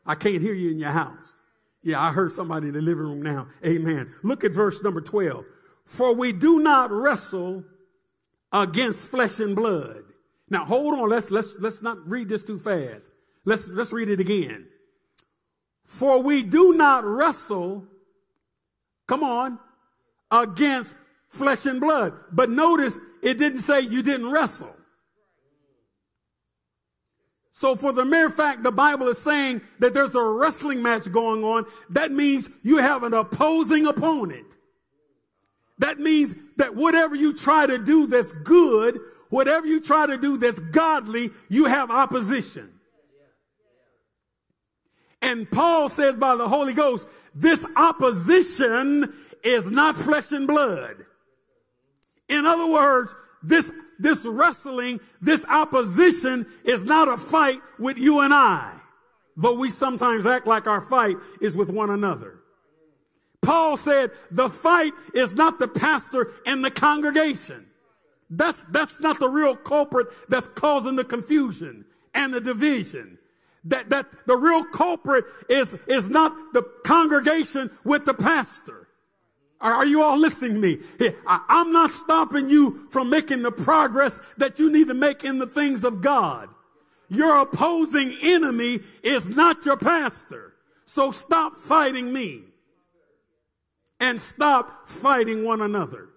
I 0.07 0.15
can't 0.15 0.41
hear 0.41 0.55
you 0.55 0.71
in 0.71 0.79
your 0.79 0.91
house. 0.91 1.35
Yeah, 1.83 2.01
I 2.01 2.13
heard 2.13 2.33
somebody 2.33 2.69
in 2.69 2.75
the 2.75 2.81
living 2.81 3.05
room 3.05 3.23
now. 3.23 3.49
Amen. 3.65 4.15
Look 4.23 4.45
at 4.45 4.53
verse 4.53 4.83
number 4.83 5.01
12. 5.01 5.45
For 5.85 6.15
we 6.15 6.33
do 6.33 6.61
not 6.61 6.91
wrestle 6.91 7.65
against 8.53 9.11
flesh 9.11 9.41
and 9.41 9.55
blood. 9.55 10.03
Now 10.49 10.65
hold 10.65 10.99
on, 10.99 11.09
let's 11.09 11.31
let's 11.31 11.55
let's 11.59 11.83
not 11.83 11.99
read 12.09 12.29
this 12.29 12.45
too 12.45 12.59
fast. 12.59 13.11
Let's 13.45 13.69
let's 13.69 13.93
read 13.93 14.09
it 14.09 14.21
again. 14.21 14.67
For 15.85 16.23
we 16.23 16.43
do 16.43 16.73
not 16.75 17.05
wrestle, 17.05 17.87
come 19.07 19.23
on, 19.23 19.59
against 20.31 20.95
flesh 21.29 21.67
and 21.67 21.81
blood. 21.81 22.15
But 22.33 22.51
notice 22.51 22.99
it 23.25 23.39
didn't 23.39 23.61
say 23.61 23.81
you 23.81 24.03
didn't 24.03 24.31
wrestle. 24.31 24.75
So 27.53 27.75
for 27.75 27.93
the 27.93 28.05
mere 28.05 28.31
fact 28.31 28.63
the 28.63 28.73
Bible 28.73 29.09
is 29.09 29.19
saying 29.19 29.63
that 29.79 29.95
there's 29.95 30.15
a 30.15 30.23
wrestling 30.23 30.83
match 30.83 31.11
going 31.11 31.43
on, 31.43 31.67
that 31.91 32.13
means 32.13 32.51
you 32.63 32.77
have 32.77 33.03
an 33.03 33.15
opposing 33.15 33.87
opponent. 33.87 34.47
That 35.79 35.99
means 35.99 36.35
that 36.57 36.75
whatever 36.75 37.15
you 37.15 37.33
try 37.33 37.67
to 37.67 37.79
do 37.79 38.07
that's 38.07 38.33
good, 38.33 38.99
whatever 39.31 39.67
you 39.67 39.81
try 39.81 40.07
to 40.07 40.19
do 40.19 40.37
that's 40.37 40.59
godly, 40.59 41.31
you 41.49 41.65
have 41.65 41.91
opposition. 41.91 42.71
And 45.23 45.51
Paul 45.51 45.89
says 45.89 46.19
by 46.19 46.37
the 46.37 46.49
Holy 46.49 46.75
Ghost, 46.75 47.09
this 47.35 47.67
opposition 47.77 49.13
is 49.43 49.71
not 49.71 49.97
flesh 49.97 50.33
and 50.33 50.47
blood. 50.47 50.97
In 52.29 52.47
other 52.47 52.71
words, 52.71 53.15
this, 53.43 53.73
this 53.99 54.25
wrestling, 54.25 55.01
this 55.21 55.45
opposition 55.47 56.47
is 56.65 56.85
not 56.85 57.09
a 57.09 57.17
fight 57.17 57.61
with 57.79 57.99
you 57.99 58.21
and 58.21 58.33
I, 58.33 58.79
though 59.37 59.59
we 59.59 59.71
sometimes 59.71 60.27
act 60.27 60.47
like 60.47 60.67
our 60.67 60.81
fight 60.81 61.17
is 61.41 61.57
with 61.57 61.69
one 61.69 61.91
another. 61.91 62.41
Paul 63.43 63.77
said 63.77 64.11
the 64.31 64.49
fight 64.49 64.93
is 65.15 65.35
not 65.35 65.59
the 65.59 65.69
pastor 65.69 66.33
and 66.47 66.65
the 66.65 66.71
congregation. 66.71 67.67
That's, 68.31 68.65
that's 68.65 69.01
not 69.01 69.19
the 69.19 69.29
real 69.29 69.55
culprit 69.55 70.09
that's 70.29 70.47
causing 70.47 70.97
the 70.97 71.05
confusion 71.05 71.85
and 72.15 72.33
the 72.33 72.41
division 72.41 73.19
that, 73.65 73.91
that 73.91 74.07
the 74.27 74.37
real 74.37 74.65
culprit 74.65 75.25
is, 75.49 75.75
is 75.87 76.09
not 76.09 76.33
the 76.53 76.63
congregation 76.85 77.71
with 77.85 78.05
the 78.05 78.15
pastor. 78.15 78.84
Are, 79.65 79.87
you 79.87 80.03
all 80.03 80.19
listening 80.19 80.61
to 80.61 80.61
me? 80.61 81.13
I'm 81.27 81.73
not 81.73 81.91
stopping 81.91 82.51
you 82.51 82.87
from 82.91 83.09
making 83.09 83.43
the 83.43 83.51
progress 83.51 84.21
that 84.37 84.59
you 84.59 84.71
need 84.71 84.89
to 84.89 84.95
make 84.95 85.25
in 85.25 85.39
the 85.39 85.47
things 85.47 85.85
of 85.85 86.03
God. 86.03 86.51
Your 87.09 87.39
opposing 87.39 88.17
enemy 88.23 88.81
is 89.03 89.31
not 89.31 89.65
your 89.65 89.79
pastor. 89.79 90.53
So 90.85 91.13
stop 91.13 91.57
fighting 91.57 92.13
me 92.13 92.43
and 93.99 94.21
stop 94.21 94.87
fighting 94.87 95.45
one 95.45 95.63
another. 95.63 96.11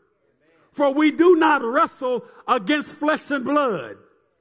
For 0.73 0.93
we 0.93 1.11
do 1.11 1.37
not 1.37 1.63
wrestle 1.63 2.25
against 2.47 2.97
flesh 2.97 3.31
and 3.31 3.45
blood. 3.45 3.95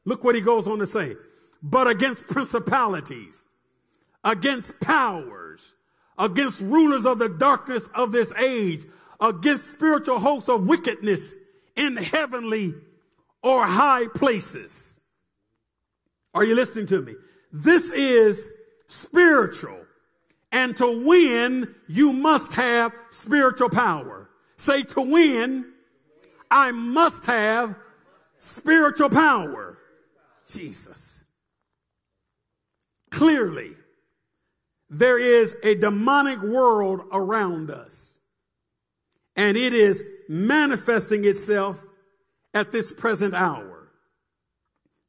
Look 0.05 0.25
what 0.25 0.35
he 0.35 0.41
goes 0.41 0.67
on 0.67 0.81
to 0.81 0.87
say 0.87 1.15
but 1.63 1.89
against 1.89 2.29
principalities, 2.29 3.49
against 4.23 4.81
powers, 4.81 5.75
against 6.19 6.61
rulers 6.61 7.05
of 7.07 7.19
the 7.19 7.29
darkness 7.29 7.89
of 7.95 8.13
this 8.13 8.33
age, 8.35 8.85
against 9.21 9.71
spiritual 9.71 10.19
hosts 10.19 10.49
of 10.49 10.69
wickedness 10.69 11.35
in 11.77 11.97
heavenly 11.97 12.75
or 13.43 13.67
high 13.67 14.07
places. 14.15 15.01
Are 16.35 16.45
you 16.45 16.55
listening 16.55 16.87
to 16.87 17.01
me? 17.01 17.15
This 17.53 17.91
is 17.93 18.51
spiritual. 18.89 19.85
And 20.53 20.77
to 20.77 21.05
win, 21.05 21.75
you 21.89 22.13
must 22.13 22.53
have 22.55 22.93
spiritual 23.11 23.71
power. 23.71 24.29
Say 24.57 24.83
to 24.83 25.01
win, 25.01 25.67
I 26.51 26.73
must 26.73 27.27
have 27.27 27.77
spiritual 28.39 29.11
power. 29.11 29.79
Jesus. 30.49 31.25
Clearly, 33.11 33.73
there 34.89 35.19
is 35.19 35.57
a 35.63 35.75
demonic 35.75 36.41
world 36.43 37.03
around 37.13 37.71
us, 37.71 38.16
and 39.37 39.57
it 39.57 39.73
is 39.75 40.03
manifesting 40.29 41.25
itself 41.25 41.85
at 42.55 42.73
this 42.73 42.93
present 42.93 43.35
hour. 43.35 43.93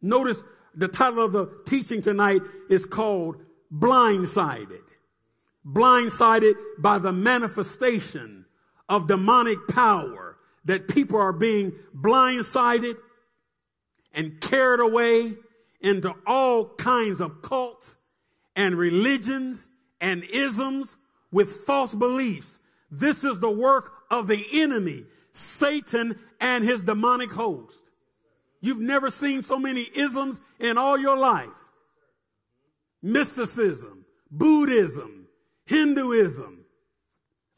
Notice 0.01 0.43
the 0.75 0.88
title 0.88 1.24
of 1.24 1.31
the 1.31 1.62
teaching 1.65 2.01
tonight 2.01 2.41
is 2.69 2.86
called 2.86 3.38
Blindsided. 3.74 4.84
Blindsided 5.65 6.53
by 6.77 7.00
the 7.00 7.12
manifestation 7.12 8.46
of 8.88 9.07
demonic 9.07 9.57
power 9.69 10.38
that 10.65 10.88
people 10.88 11.19
are 11.19 11.34
being 11.34 11.74
blindsided 11.96 12.96
and 14.13 14.39
carried 14.41 14.79
away 14.79 15.34
into 15.81 16.13
all 16.25 16.65
kinds 16.75 17.22
of 17.22 17.41
cults 17.41 17.96
and 18.55 18.75
religions 18.75 19.67
and 20.01 20.24
isms 20.25 20.98
with 21.31 21.50
false 21.50 21.93
beliefs. 21.93 22.60
This 22.89 23.24
is 23.24 23.39
the 23.39 23.50
work 23.50 23.97
of 24.09 24.27
the 24.27 24.45
enemy, 24.53 25.05
Satan 25.31 26.17
and 26.39 26.63
his 26.63 26.83
demonic 26.83 27.31
host. 27.31 27.85
You've 28.61 28.79
never 28.79 29.09
seen 29.09 29.41
so 29.41 29.59
many 29.59 29.87
isms 29.93 30.41
in 30.59 30.77
all 30.77 30.97
your 30.97 31.17
life. 31.17 31.49
Mysticism, 33.01 34.05
Buddhism, 34.31 35.27
Hinduism, 35.65 36.65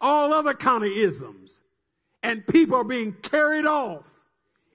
all 0.02 0.34
other 0.34 0.54
kind 0.54 0.84
of 0.84 0.92
isms. 0.92 1.62
And 2.22 2.46
people 2.46 2.76
are 2.76 2.84
being 2.84 3.14
carried 3.14 3.66
off 3.66 4.26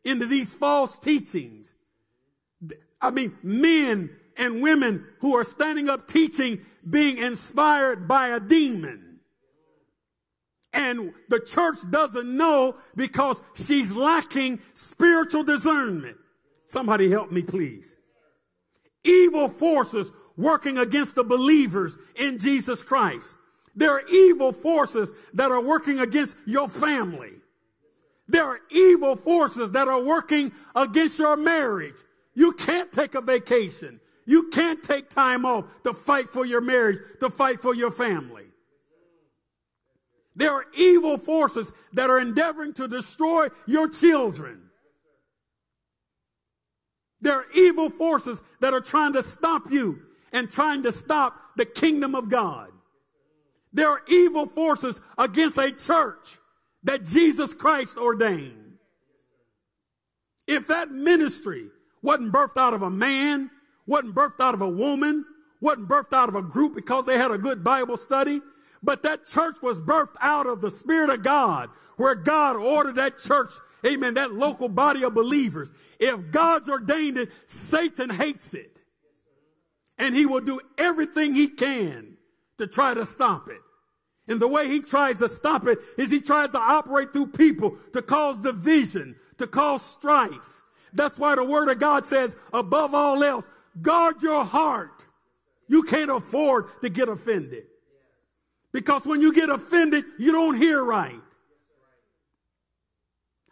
into 0.02 0.26
these 0.26 0.54
false 0.54 0.96
teachings. 0.96 1.74
I 3.00 3.10
mean, 3.10 3.36
men 3.42 4.10
and 4.36 4.62
women 4.62 5.06
who 5.20 5.36
are 5.36 5.44
standing 5.44 5.88
up 5.88 6.08
teaching 6.08 6.60
being 6.88 7.18
inspired 7.18 8.08
by 8.08 8.28
a 8.28 8.40
demon. 8.40 9.03
And 10.74 11.14
the 11.28 11.40
church 11.40 11.78
doesn't 11.90 12.36
know 12.36 12.76
because 12.96 13.40
she's 13.54 13.96
lacking 13.96 14.60
spiritual 14.74 15.44
discernment. 15.44 16.18
Somebody 16.66 17.10
help 17.10 17.30
me, 17.30 17.42
please. 17.42 17.96
Evil 19.04 19.48
forces 19.48 20.10
working 20.36 20.78
against 20.78 21.14
the 21.14 21.22
believers 21.24 21.96
in 22.16 22.38
Jesus 22.38 22.82
Christ. 22.82 23.36
There 23.76 23.92
are 23.92 24.06
evil 24.08 24.52
forces 24.52 25.12
that 25.34 25.52
are 25.52 25.60
working 25.60 26.00
against 26.00 26.36
your 26.46 26.68
family. 26.68 27.32
There 28.26 28.44
are 28.44 28.60
evil 28.70 29.16
forces 29.16 29.70
that 29.72 29.86
are 29.86 30.02
working 30.02 30.50
against 30.74 31.18
your 31.18 31.36
marriage. 31.36 31.96
You 32.34 32.52
can't 32.52 32.90
take 32.90 33.14
a 33.14 33.20
vacation. 33.20 34.00
You 34.26 34.48
can't 34.50 34.82
take 34.82 35.10
time 35.10 35.44
off 35.44 35.66
to 35.82 35.92
fight 35.92 36.28
for 36.28 36.46
your 36.46 36.62
marriage, 36.62 36.98
to 37.20 37.30
fight 37.30 37.60
for 37.60 37.74
your 37.74 37.90
family. 37.90 38.43
There 40.36 40.52
are 40.52 40.64
evil 40.74 41.16
forces 41.16 41.72
that 41.92 42.10
are 42.10 42.18
endeavoring 42.18 42.74
to 42.74 42.88
destroy 42.88 43.48
your 43.66 43.88
children. 43.88 44.62
There 47.20 47.34
are 47.34 47.46
evil 47.54 47.88
forces 47.88 48.42
that 48.60 48.74
are 48.74 48.80
trying 48.80 49.12
to 49.14 49.22
stop 49.22 49.70
you 49.70 50.00
and 50.32 50.50
trying 50.50 50.82
to 50.82 50.92
stop 50.92 51.34
the 51.56 51.64
kingdom 51.64 52.14
of 52.14 52.28
God. 52.28 52.70
There 53.72 53.88
are 53.88 54.02
evil 54.08 54.46
forces 54.46 55.00
against 55.16 55.58
a 55.58 55.72
church 55.72 56.38
that 56.82 57.04
Jesus 57.04 57.54
Christ 57.54 57.96
ordained. 57.96 58.78
If 60.46 60.66
that 60.66 60.90
ministry 60.90 61.70
wasn't 62.02 62.32
birthed 62.32 62.58
out 62.58 62.74
of 62.74 62.82
a 62.82 62.90
man, 62.90 63.50
wasn't 63.86 64.14
birthed 64.14 64.40
out 64.40 64.54
of 64.54 64.60
a 64.60 64.68
woman, 64.68 65.24
wasn't 65.60 65.88
birthed 65.88 66.12
out 66.12 66.28
of 66.28 66.34
a 66.34 66.42
group 66.42 66.74
because 66.74 67.06
they 67.06 67.16
had 67.16 67.30
a 67.30 67.38
good 67.38 67.64
Bible 67.64 67.96
study, 67.96 68.42
but 68.84 69.02
that 69.02 69.26
church 69.26 69.56
was 69.62 69.80
birthed 69.80 70.16
out 70.20 70.46
of 70.46 70.60
the 70.60 70.70
Spirit 70.70 71.10
of 71.10 71.22
God, 71.22 71.70
where 71.96 72.14
God 72.14 72.56
ordered 72.56 72.96
that 72.96 73.18
church, 73.18 73.50
amen, 73.84 74.14
that 74.14 74.32
local 74.32 74.68
body 74.68 75.02
of 75.04 75.14
believers. 75.14 75.70
If 75.98 76.30
God's 76.30 76.68
ordained 76.68 77.16
it, 77.16 77.30
Satan 77.46 78.10
hates 78.10 78.52
it. 78.52 78.78
And 79.98 80.14
he 80.14 80.26
will 80.26 80.40
do 80.40 80.60
everything 80.76 81.34
he 81.34 81.48
can 81.48 82.16
to 82.58 82.66
try 82.66 82.94
to 82.94 83.06
stop 83.06 83.48
it. 83.48 83.60
And 84.26 84.40
the 84.40 84.48
way 84.48 84.68
he 84.68 84.80
tries 84.80 85.20
to 85.20 85.28
stop 85.28 85.66
it 85.66 85.78
is 85.96 86.10
he 86.10 86.20
tries 86.20 86.52
to 86.52 86.58
operate 86.58 87.12
through 87.12 87.28
people 87.28 87.76
to 87.92 88.02
cause 88.02 88.40
division, 88.40 89.16
to 89.38 89.46
cause 89.46 89.82
strife. 89.82 90.62
That's 90.92 91.18
why 91.18 91.34
the 91.34 91.44
word 91.44 91.68
of 91.68 91.78
God 91.78 92.04
says, 92.04 92.36
above 92.52 92.94
all 92.94 93.22
else, 93.22 93.50
guard 93.80 94.22
your 94.22 94.44
heart. 94.44 95.06
You 95.68 95.82
can't 95.82 96.10
afford 96.10 96.66
to 96.82 96.88
get 96.88 97.08
offended. 97.08 97.64
Because 98.74 99.06
when 99.06 99.20
you 99.20 99.32
get 99.32 99.50
offended, 99.50 100.04
you 100.18 100.32
don't 100.32 100.56
hear 100.56 100.84
right. 100.84 101.20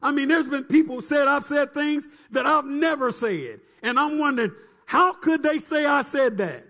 I 0.03 0.11
mean, 0.11 0.27
there's 0.27 0.49
been 0.49 0.65
people 0.65 1.01
said 1.01 1.29
I've 1.29 1.45
said 1.45 1.73
things 1.73 2.09
that 2.33 2.45
I've 2.45 2.67
never 2.67 3.13
said. 3.13 3.61
And 3.85 4.01
I'm 4.01 4.19
wondering, 4.19 4.51
how 4.85 5.13
could 5.13 5.45
they 5.45 5.61
say 5.61 5.87
I 5.87 6.03
said 6.03 6.39
that? 6.39 6.65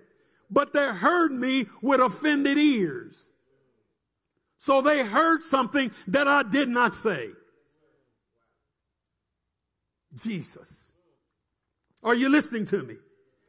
But 0.50 0.74
they 0.74 0.86
heard 0.86 1.32
me 1.32 1.64
with 1.80 2.00
offended 2.00 2.58
ears. 2.58 3.30
So 4.58 4.82
they 4.82 5.02
heard 5.02 5.42
something 5.42 5.90
that 6.08 6.28
I 6.28 6.42
did 6.42 6.68
not 6.68 6.94
say. 6.94 7.30
Jesus. 10.14 10.92
Are 12.02 12.14
you 12.14 12.28
listening 12.28 12.66
to 12.66 12.82
me? 12.82 12.96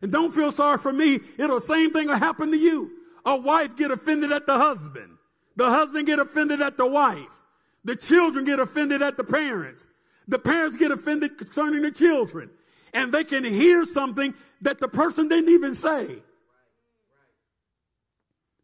And 0.02 0.14
don't 0.14 0.32
feel 0.32 0.54
sorry 0.54 0.78
for 0.78 0.94
me. 0.94 1.20
It'll 1.38 1.60
same 1.60 1.92
thing 1.92 2.08
will 2.08 2.16
happen 2.16 2.52
to 2.52 2.58
you. 2.58 3.03
A 3.26 3.36
wife 3.36 3.76
get 3.76 3.92
offended 3.92 4.32
at 4.32 4.46
the 4.46 4.58
husband. 4.58 5.18
The 5.56 5.70
husband 5.70 6.08
get 6.08 6.20
offended 6.20 6.62
at 6.62 6.78
the 6.78 6.86
wife. 6.86 7.42
The 7.86 7.96
children 7.96 8.46
get 8.46 8.60
offended 8.60 9.02
at 9.02 9.18
the 9.18 9.24
parents. 9.24 9.88
The 10.28 10.40
parents 10.40 10.78
get 10.78 10.92
offended 10.92 11.38
concerning 11.38 11.82
the 11.82 11.92
children. 11.92 12.50
And 12.94 13.12
they 13.12 13.24
can 13.24 13.44
hear 13.44 13.86
something 13.86 14.34
that 14.62 14.80
the 14.80 14.88
person 14.88 15.28
didn't 15.28 15.50
even 15.50 15.76
say. 15.76 16.18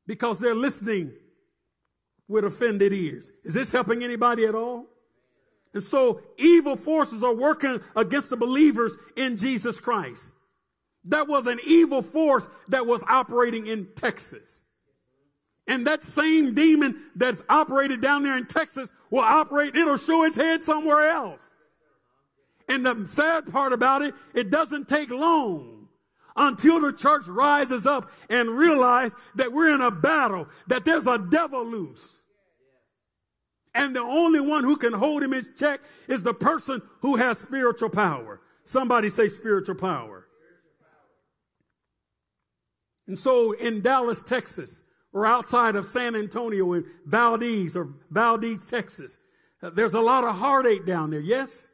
Because 0.07 0.39
they're 0.39 0.55
listening 0.55 1.13
with 2.27 2.45
offended 2.45 2.93
ears. 2.93 3.31
Is 3.43 3.53
this 3.53 3.71
helping 3.71 4.03
anybody 4.03 4.45
at 4.45 4.55
all? 4.55 4.85
And 5.73 5.83
so 5.83 6.21
evil 6.37 6.75
forces 6.75 7.23
are 7.23 7.35
working 7.35 7.79
against 7.95 8.29
the 8.29 8.37
believers 8.37 8.97
in 9.15 9.37
Jesus 9.37 9.79
Christ. 9.79 10.33
That 11.09 11.27
was 11.27 11.47
an 11.47 11.59
evil 11.65 12.01
force 12.01 12.47
that 12.69 12.85
was 12.85 13.03
operating 13.09 13.67
in 13.67 13.87
Texas. 13.95 14.61
And 15.67 15.85
that 15.85 16.01
same 16.01 16.53
demon 16.53 16.99
that's 17.15 17.43
operated 17.49 18.01
down 18.01 18.23
there 18.23 18.37
in 18.37 18.45
Texas 18.45 18.91
will 19.11 19.19
operate, 19.19 19.75
it'll 19.75 19.97
show 19.97 20.23
its 20.23 20.35
head 20.35 20.61
somewhere 20.61 21.09
else. 21.09 21.53
And 22.67 22.85
the 22.85 23.07
sad 23.07 23.51
part 23.51 23.73
about 23.73 24.01
it, 24.03 24.13
it 24.33 24.49
doesn't 24.51 24.87
take 24.87 25.09
long 25.09 25.87
until 26.35 26.79
the 26.79 26.93
church 26.93 27.27
rises 27.27 27.85
up 27.85 28.09
and 28.29 28.49
realize 28.49 29.15
that 29.35 29.51
we're 29.51 29.73
in 29.73 29.81
a 29.81 29.91
battle, 29.91 30.47
that 30.67 30.85
there's 30.85 31.07
a 31.07 31.17
devil 31.17 31.65
loose. 31.65 32.23
And 33.73 33.95
the 33.95 34.01
only 34.01 34.39
one 34.39 34.63
who 34.63 34.75
can 34.75 34.93
hold 34.93 35.23
him 35.23 35.33
in 35.33 35.45
check 35.57 35.81
is 36.07 36.23
the 36.23 36.33
person 36.33 36.81
who 37.01 37.15
has 37.15 37.39
spiritual 37.39 37.89
power. 37.89 38.41
Somebody 38.63 39.09
say 39.09 39.29
spiritual 39.29 39.75
power. 39.75 40.18
And 43.09 43.17
so 43.17 43.53
in 43.53 43.81
Dallas, 43.81 44.21
Texas, 44.21 44.83
or 45.11 45.25
outside 45.25 45.75
of 45.75 45.87
San 45.87 46.15
Antonio 46.15 46.73
in 46.73 46.85
Valdez 47.07 47.75
or 47.75 47.89
Valdez, 48.11 48.67
Texas. 48.67 49.19
Uh, 49.63 49.71
there's 49.71 49.95
a 49.95 49.99
lot 49.99 50.23
of 50.23 50.35
heartache 50.35 50.85
down 50.85 51.09
there, 51.09 51.19
yes? 51.19 51.69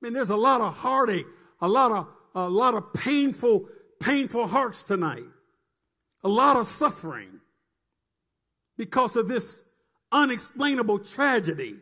I 0.00 0.06
mean, 0.06 0.12
there's 0.12 0.28
a 0.28 0.36
lot 0.36 0.60
of 0.60 0.76
heartache, 0.76 1.24
a 1.62 1.68
lot 1.68 1.92
of, 1.92 2.08
a 2.34 2.46
lot 2.46 2.74
of 2.74 2.92
painful, 2.92 3.66
painful 4.00 4.46
hearts 4.46 4.82
tonight, 4.82 5.24
a 6.22 6.28
lot 6.28 6.58
of 6.58 6.66
suffering 6.66 7.40
because 8.76 9.16
of 9.16 9.28
this 9.28 9.62
unexplainable 10.12 10.98
tragedy. 10.98 11.76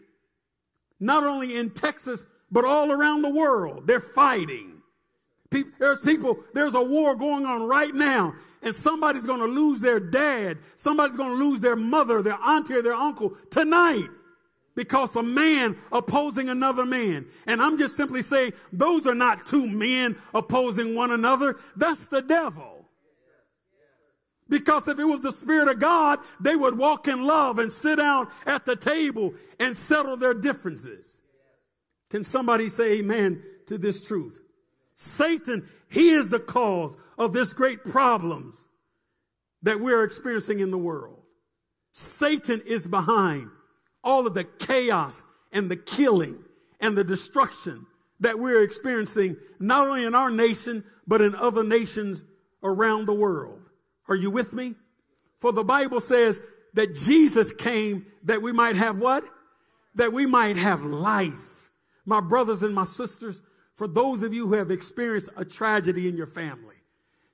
Not 1.00 1.24
only 1.24 1.56
in 1.56 1.70
Texas, 1.70 2.26
but 2.48 2.64
all 2.64 2.92
around 2.92 3.22
the 3.22 3.30
world. 3.30 3.88
They're 3.88 3.98
fighting. 3.98 4.69
There's 5.50 6.00
people, 6.00 6.38
there's 6.54 6.74
a 6.74 6.82
war 6.82 7.16
going 7.16 7.44
on 7.44 7.62
right 7.62 7.94
now 7.94 8.34
and 8.62 8.74
somebody's 8.74 9.26
going 9.26 9.40
to 9.40 9.46
lose 9.46 9.80
their 9.80 10.00
dad. 10.00 10.58
Somebody's 10.76 11.16
going 11.16 11.38
to 11.38 11.44
lose 11.44 11.60
their 11.60 11.76
mother, 11.76 12.22
their 12.22 12.34
auntie, 12.34 12.74
or 12.74 12.82
their 12.82 12.94
uncle 12.94 13.36
tonight 13.50 14.08
because 14.74 15.16
a 15.16 15.22
man 15.22 15.76
opposing 15.92 16.48
another 16.48 16.86
man. 16.86 17.26
And 17.46 17.60
I'm 17.60 17.78
just 17.78 17.96
simply 17.96 18.22
saying 18.22 18.52
those 18.72 19.06
are 19.06 19.14
not 19.14 19.46
two 19.46 19.66
men 19.66 20.16
opposing 20.34 20.94
one 20.94 21.10
another. 21.10 21.56
That's 21.76 22.08
the 22.08 22.22
devil. 22.22 22.86
Because 24.48 24.88
if 24.88 24.98
it 24.98 25.04
was 25.04 25.20
the 25.20 25.32
Spirit 25.32 25.68
of 25.68 25.78
God, 25.78 26.18
they 26.40 26.56
would 26.56 26.76
walk 26.76 27.06
in 27.06 27.24
love 27.24 27.58
and 27.58 27.72
sit 27.72 27.96
down 27.96 28.28
at 28.46 28.66
the 28.66 28.74
table 28.74 29.32
and 29.60 29.76
settle 29.76 30.16
their 30.16 30.34
differences. 30.34 31.20
Can 32.10 32.24
somebody 32.24 32.68
say 32.68 32.98
amen 32.98 33.42
to 33.66 33.78
this 33.78 34.06
truth? 34.06 34.40
Satan, 35.00 35.66
he 35.88 36.10
is 36.10 36.28
the 36.28 36.38
cause 36.38 36.94
of 37.16 37.32
this 37.32 37.54
great 37.54 37.84
problems 37.84 38.66
that 39.62 39.80
we're 39.80 40.04
experiencing 40.04 40.60
in 40.60 40.70
the 40.70 40.76
world. 40.76 41.22
Satan 41.94 42.60
is 42.66 42.86
behind 42.86 43.48
all 44.04 44.26
of 44.26 44.34
the 44.34 44.44
chaos 44.44 45.22
and 45.52 45.70
the 45.70 45.76
killing 45.76 46.44
and 46.80 46.98
the 46.98 47.02
destruction 47.02 47.86
that 48.20 48.38
we're 48.38 48.62
experiencing, 48.62 49.38
not 49.58 49.88
only 49.88 50.04
in 50.04 50.14
our 50.14 50.30
nation, 50.30 50.84
but 51.06 51.22
in 51.22 51.34
other 51.34 51.64
nations 51.64 52.22
around 52.62 53.06
the 53.06 53.14
world. 53.14 53.62
Are 54.06 54.16
you 54.16 54.30
with 54.30 54.52
me? 54.52 54.74
For 55.38 55.50
the 55.50 55.64
Bible 55.64 56.02
says 56.02 56.42
that 56.74 56.94
Jesus 56.94 57.54
came 57.54 58.04
that 58.24 58.42
we 58.42 58.52
might 58.52 58.76
have 58.76 58.98
what? 58.98 59.24
That 59.94 60.12
we 60.12 60.26
might 60.26 60.58
have 60.58 60.82
life. 60.82 61.70
My 62.04 62.20
brothers 62.20 62.62
and 62.62 62.74
my 62.74 62.84
sisters, 62.84 63.40
for 63.80 63.88
those 63.88 64.22
of 64.22 64.34
you 64.34 64.46
who 64.46 64.54
have 64.54 64.70
experienced 64.70 65.30
a 65.36 65.44
tragedy 65.44 66.06
in 66.06 66.16
your 66.16 66.26
family, 66.26 66.70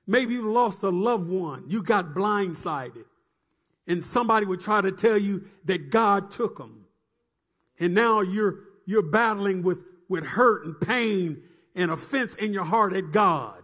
Maybe 0.07 0.35
you 0.35 0.49
lost 0.49 0.83
a 0.83 0.89
loved 0.89 1.29
one. 1.29 1.65
You 1.67 1.83
got 1.83 2.13
blindsided. 2.13 3.03
And 3.85 4.03
somebody 4.03 4.45
would 4.45 4.61
try 4.61 4.81
to 4.81 4.91
tell 4.91 5.17
you 5.17 5.43
that 5.65 5.91
God 5.91 6.31
took 6.31 6.57
them. 6.57 6.85
And 7.79 7.93
now 7.93 8.21
you're, 8.21 8.59
you're 8.85 9.03
battling 9.03 9.61
with, 9.61 9.83
with 10.07 10.25
hurt 10.25 10.65
and 10.65 10.79
pain 10.79 11.43
and 11.75 11.91
offense 11.91 12.35
in 12.35 12.53
your 12.53 12.63
heart 12.63 12.93
at 12.93 13.11
God. 13.11 13.61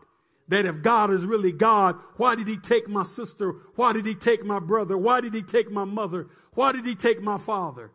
That 0.49 0.65
if 0.65 0.81
God 0.81 1.09
is 1.11 1.25
really 1.25 1.53
God, 1.53 1.95
why 2.17 2.35
did 2.35 2.47
he 2.47 2.57
take 2.57 2.89
my 2.89 3.03
sister? 3.03 3.53
Why 3.75 3.93
did 3.93 4.05
he 4.05 4.13
take 4.13 4.43
my 4.43 4.59
brother? 4.59 4.97
Why 4.97 5.21
did 5.21 5.33
he 5.33 5.41
take 5.41 5.71
my 5.71 5.85
mother? 5.85 6.27
Why 6.53 6.73
did 6.73 6.85
he 6.85 6.95
take 6.95 7.21
my 7.21 7.37
father? 7.37 7.91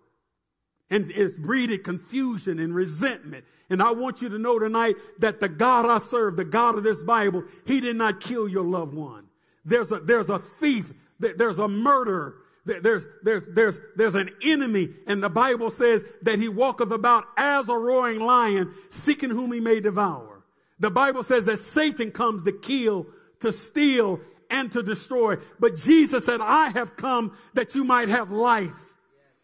And 0.90 1.10
it's 1.10 1.36
breeded 1.36 1.84
confusion 1.84 2.58
and 2.58 2.74
resentment 2.74 3.44
and 3.70 3.82
I 3.82 3.92
want 3.92 4.22
you 4.22 4.28
to 4.30 4.38
know 4.38 4.58
tonight 4.58 4.94
that 5.18 5.40
the 5.40 5.48
God 5.48 5.84
I 5.84 5.98
serve, 5.98 6.36
the 6.36 6.44
God 6.44 6.76
of 6.76 6.84
this 6.84 7.02
Bible, 7.02 7.44
he 7.66 7.80
did 7.80 7.96
not 7.96 8.20
kill 8.20 8.48
your 8.48 8.64
loved 8.64 8.94
one. 8.94 9.26
There's 9.64 9.92
a, 9.92 10.00
there's 10.00 10.30
a 10.30 10.38
thief. 10.38 10.92
There's 11.18 11.58
a 11.58 11.68
murderer. 11.68 12.36
There's, 12.64 13.06
there's, 13.22 13.48
there's, 13.48 13.78
there's 13.96 14.14
an 14.14 14.30
enemy. 14.42 14.88
And 15.06 15.22
the 15.22 15.28
Bible 15.28 15.68
says 15.70 16.04
that 16.22 16.38
he 16.38 16.48
walketh 16.48 16.90
about 16.90 17.24
as 17.36 17.68
a 17.68 17.76
roaring 17.76 18.20
lion, 18.20 18.72
seeking 18.90 19.30
whom 19.30 19.52
he 19.52 19.60
may 19.60 19.80
devour. 19.80 20.42
The 20.80 20.90
Bible 20.90 21.22
says 21.22 21.46
that 21.46 21.58
Satan 21.58 22.10
comes 22.10 22.44
to 22.44 22.52
kill, 22.52 23.06
to 23.40 23.52
steal, 23.52 24.20
and 24.48 24.72
to 24.72 24.82
destroy. 24.82 25.36
But 25.60 25.76
Jesus 25.76 26.24
said, 26.24 26.40
I 26.40 26.70
have 26.70 26.96
come 26.96 27.36
that 27.52 27.74
you 27.74 27.84
might 27.84 28.08
have 28.08 28.30
life 28.30 28.87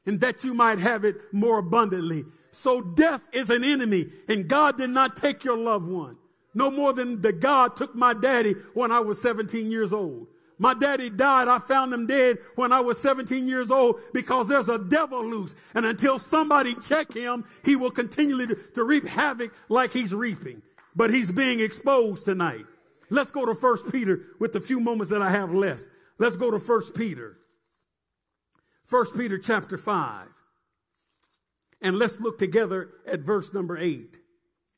and 0.06 0.20
that 0.20 0.44
you 0.44 0.54
might 0.54 0.78
have 0.78 1.04
it 1.04 1.16
more 1.32 1.58
abundantly. 1.58 2.24
So 2.50 2.80
death 2.80 3.26
is 3.32 3.50
an 3.50 3.64
enemy, 3.64 4.06
and 4.28 4.48
God 4.48 4.76
did 4.76 4.90
not 4.90 5.16
take 5.16 5.44
your 5.44 5.58
loved 5.58 5.90
one. 5.90 6.16
No 6.54 6.70
more 6.70 6.92
than 6.92 7.20
the 7.20 7.32
God 7.32 7.76
took 7.76 7.94
my 7.94 8.14
daddy 8.14 8.54
when 8.74 8.92
I 8.92 9.00
was 9.00 9.20
17 9.20 9.70
years 9.70 9.92
old. 9.92 10.28
My 10.58 10.72
daddy 10.72 11.10
died. 11.10 11.48
I 11.48 11.58
found 11.58 11.92
him 11.92 12.06
dead 12.06 12.38
when 12.54 12.72
I 12.72 12.80
was 12.80 13.00
17 13.00 13.48
years 13.48 13.70
old 13.72 14.00
because 14.12 14.46
there's 14.46 14.68
a 14.68 14.78
devil 14.78 15.24
loose. 15.24 15.54
And 15.74 15.84
until 15.84 16.18
somebody 16.18 16.76
check 16.76 17.12
him, 17.12 17.44
he 17.64 17.74
will 17.74 17.90
continually 17.90 18.46
to, 18.46 18.54
to 18.74 18.84
reap 18.84 19.04
havoc 19.04 19.52
like 19.68 19.92
he's 19.92 20.14
reaping. 20.14 20.62
But 20.94 21.10
he's 21.10 21.32
being 21.32 21.58
exposed 21.58 22.24
tonight. 22.24 22.64
Let's 23.10 23.32
go 23.32 23.44
to 23.44 23.54
First 23.54 23.90
Peter 23.90 24.20
with 24.38 24.52
the 24.52 24.60
few 24.60 24.78
moments 24.78 25.10
that 25.10 25.22
I 25.22 25.30
have 25.30 25.52
left. 25.52 25.86
Let's 26.18 26.36
go 26.36 26.52
to 26.52 26.60
First 26.60 26.94
Peter. 26.94 27.36
First 28.84 29.16
Peter 29.16 29.38
chapter 29.38 29.78
5. 29.78 30.28
And 31.80 31.98
let's 31.98 32.20
look 32.20 32.38
together 32.38 32.90
at 33.06 33.20
verse 33.20 33.52
number 33.52 33.76
eight. 33.76 34.16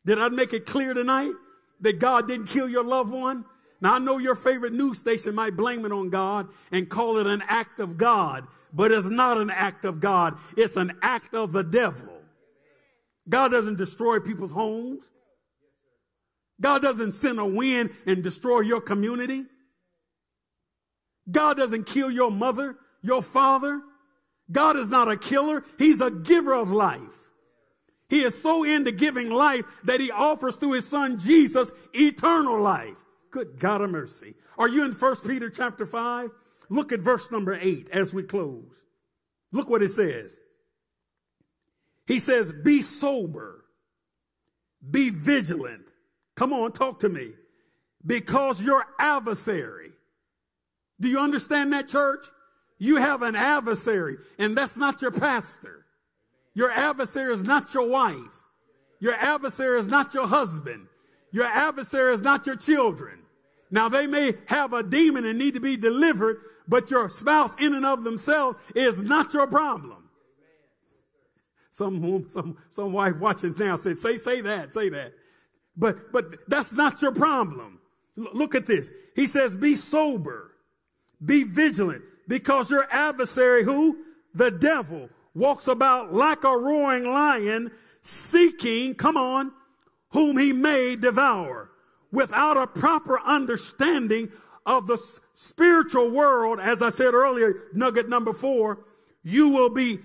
Did 0.04 0.18
I 0.18 0.28
make 0.28 0.52
it 0.52 0.66
clear 0.66 0.94
tonight 0.94 1.32
that 1.80 1.98
God 1.98 2.26
didn't 2.26 2.46
kill 2.46 2.68
your 2.68 2.84
loved 2.84 3.12
one? 3.12 3.44
Now, 3.80 3.94
I 3.94 3.98
know 3.98 4.18
your 4.18 4.34
favorite 4.34 4.72
news 4.72 4.98
station 4.98 5.34
might 5.34 5.56
blame 5.56 5.84
it 5.84 5.92
on 5.92 6.08
God 6.10 6.48
and 6.72 6.88
call 6.88 7.18
it 7.18 7.26
an 7.26 7.42
act 7.46 7.78
of 7.78 7.98
God, 7.98 8.46
but 8.72 8.90
it's 8.90 9.10
not 9.10 9.38
an 9.38 9.50
act 9.50 9.84
of 9.84 10.00
God. 10.00 10.38
It's 10.56 10.76
an 10.76 10.92
act 11.02 11.34
of 11.34 11.52
the 11.52 11.62
devil. 11.62 12.22
God 13.28 13.50
doesn't 13.50 13.76
destroy 13.76 14.18
people's 14.20 14.52
homes. 14.52 15.10
God 16.60 16.80
doesn't 16.80 17.12
send 17.12 17.38
a 17.38 17.44
wind 17.44 17.90
and 18.06 18.22
destroy 18.22 18.60
your 18.60 18.80
community. 18.80 19.44
God 21.30 21.56
doesn't 21.56 21.86
kill 21.86 22.10
your 22.10 22.30
mother, 22.30 22.76
your 23.02 23.22
father. 23.22 23.82
God 24.50 24.76
is 24.76 24.90
not 24.90 25.10
a 25.10 25.16
killer. 25.16 25.64
He's 25.78 26.00
a 26.00 26.10
giver 26.10 26.54
of 26.54 26.70
life. 26.70 27.30
He 28.08 28.22
is 28.22 28.40
so 28.40 28.62
into 28.62 28.92
giving 28.92 29.30
life 29.30 29.64
that 29.84 30.00
he 30.00 30.10
offers 30.10 30.56
through 30.56 30.72
his 30.72 30.86
son 30.86 31.18
Jesus 31.18 31.72
eternal 31.92 32.60
life. 32.60 33.04
Good 33.30 33.58
God 33.58 33.80
of 33.80 33.90
mercy. 33.90 34.34
Are 34.56 34.68
you 34.68 34.84
in 34.84 34.92
1 34.92 35.16
Peter 35.26 35.50
chapter 35.50 35.84
5? 35.84 36.30
Look 36.68 36.92
at 36.92 37.00
verse 37.00 37.30
number 37.30 37.58
eight 37.60 37.88
as 37.90 38.14
we 38.14 38.22
close. 38.22 38.84
Look 39.52 39.68
what 39.68 39.82
it 39.82 39.88
says. 39.88 40.40
He 42.06 42.18
says, 42.18 42.52
Be 42.52 42.82
sober, 42.82 43.64
be 44.88 45.10
vigilant. 45.10 45.82
Come 46.34 46.52
on, 46.52 46.72
talk 46.72 47.00
to 47.00 47.08
me. 47.08 47.32
Because 48.04 48.62
your 48.62 48.84
adversary, 48.98 49.90
do 51.00 51.08
you 51.08 51.18
understand 51.18 51.72
that, 51.72 51.88
church? 51.88 52.26
You 52.78 52.96
have 52.96 53.22
an 53.22 53.36
adversary, 53.36 54.18
and 54.38 54.56
that's 54.56 54.76
not 54.76 55.00
your 55.02 55.10
pastor. 55.10 55.86
Your 56.54 56.70
adversary 56.70 57.32
is 57.32 57.44
not 57.44 57.72
your 57.74 57.88
wife. 57.88 58.44
Your 59.00 59.14
adversary 59.14 59.78
is 59.78 59.88
not 59.88 60.14
your 60.14 60.26
husband. 60.26 60.86
Your 61.32 61.46
adversary 61.46 62.14
is 62.14 62.22
not 62.22 62.46
your 62.46 62.56
children. 62.56 63.20
Now, 63.70 63.88
they 63.88 64.06
may 64.06 64.32
have 64.46 64.72
a 64.72 64.82
demon 64.82 65.24
and 65.24 65.38
need 65.38 65.54
to 65.54 65.60
be 65.60 65.76
delivered, 65.76 66.38
but 66.68 66.90
your 66.90 67.08
spouse, 67.08 67.54
in 67.58 67.74
and 67.74 67.84
of 67.84 68.04
themselves, 68.04 68.58
is 68.74 69.02
not 69.02 69.34
your 69.34 69.46
problem. 69.46 70.08
Some, 71.72 72.26
some, 72.30 72.56
some 72.70 72.92
wife 72.92 73.18
watching 73.18 73.54
now 73.58 73.76
said, 73.76 73.98
say, 73.98 74.16
say 74.16 74.40
that, 74.40 74.72
say 74.72 74.88
that. 74.88 75.12
But, 75.76 76.10
but 76.10 76.48
that's 76.48 76.72
not 76.72 77.02
your 77.02 77.12
problem. 77.12 77.80
L- 78.16 78.28
look 78.32 78.54
at 78.54 78.64
this. 78.64 78.90
He 79.14 79.26
says, 79.26 79.54
be 79.54 79.76
sober, 79.76 80.52
be 81.22 81.42
vigilant, 81.42 82.02
because 82.28 82.70
your 82.70 82.86
adversary, 82.90 83.64
who? 83.64 83.98
The 84.34 84.50
devil, 84.50 85.08
walks 85.34 85.68
about 85.68 86.12
like 86.12 86.44
a 86.44 86.56
roaring 86.56 87.04
lion, 87.04 87.70
seeking, 88.02 88.94
come 88.94 89.16
on, 89.16 89.52
whom 90.10 90.38
he 90.38 90.52
may 90.52 90.96
devour. 90.96 91.70
Without 92.12 92.56
a 92.56 92.66
proper 92.66 93.18
understanding 93.20 94.30
of 94.64 94.86
the 94.86 94.96
spiritual 95.34 96.10
world, 96.10 96.60
as 96.60 96.82
I 96.82 96.88
said 96.88 97.14
earlier, 97.14 97.64
nugget 97.74 98.08
number 98.08 98.32
four, 98.32 98.78
you 99.22 99.48
will 99.48 99.70
be 99.70 99.98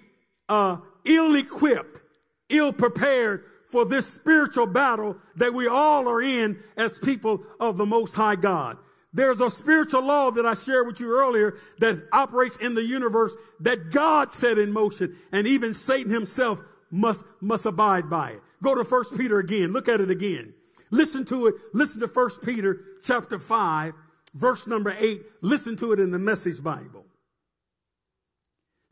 uh, 0.49 0.77
ill 1.05 1.35
equipped, 1.35 2.01
ill 2.49 2.73
prepared 2.73 3.45
for 3.65 3.85
this 3.85 4.05
spiritual 4.05 4.67
battle 4.67 5.15
that 5.37 5.53
we 5.53 5.67
all 5.67 6.07
are 6.07 6.21
in 6.21 6.59
as 6.75 6.99
people 6.99 7.43
of 7.59 7.77
the 7.77 7.85
Most 7.85 8.13
High 8.13 8.35
God. 8.35 8.77
There's 9.13 9.41
a 9.41 9.49
spiritual 9.49 10.05
law 10.05 10.31
that 10.31 10.45
I 10.45 10.53
shared 10.53 10.87
with 10.87 10.99
you 10.99 11.19
earlier 11.19 11.57
that 11.79 12.07
operates 12.13 12.57
in 12.57 12.75
the 12.75 12.83
universe 12.83 13.35
that 13.59 13.91
God 13.91 14.31
set 14.31 14.57
in 14.57 14.71
motion, 14.71 15.17
and 15.31 15.45
even 15.45 15.73
Satan 15.73 16.11
himself 16.11 16.61
must, 16.89 17.25
must 17.41 17.65
abide 17.65 18.09
by 18.09 18.31
it. 18.31 18.41
Go 18.63 18.75
to 18.75 18.85
First 18.85 19.17
Peter 19.17 19.39
again. 19.39 19.73
Look 19.73 19.89
at 19.89 19.99
it 19.99 20.09
again. 20.09 20.53
Listen 20.91 21.25
to 21.25 21.47
it. 21.47 21.55
Listen 21.73 21.99
to 22.01 22.07
First 22.07 22.41
Peter 22.43 22.85
chapter 23.03 23.37
5, 23.39 23.93
verse 24.33 24.67
number 24.67 24.95
8. 24.97 25.21
Listen 25.41 25.75
to 25.77 25.91
it 25.91 25.99
in 25.99 26.11
the 26.11 26.19
Message 26.19 26.63
Bible. 26.63 27.05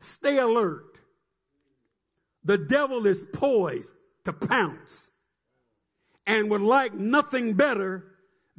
Stay 0.00 0.38
alert. 0.38 0.98
The 2.44 2.58
devil 2.58 3.06
is 3.06 3.24
poised 3.32 3.94
to 4.24 4.32
pounce 4.32 5.10
and 6.26 6.50
would 6.50 6.62
like 6.62 6.94
nothing 6.94 7.54
better 7.54 8.09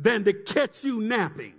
than 0.01 0.23
to 0.23 0.33
catch 0.33 0.83
you 0.83 0.99
napping. 0.99 1.53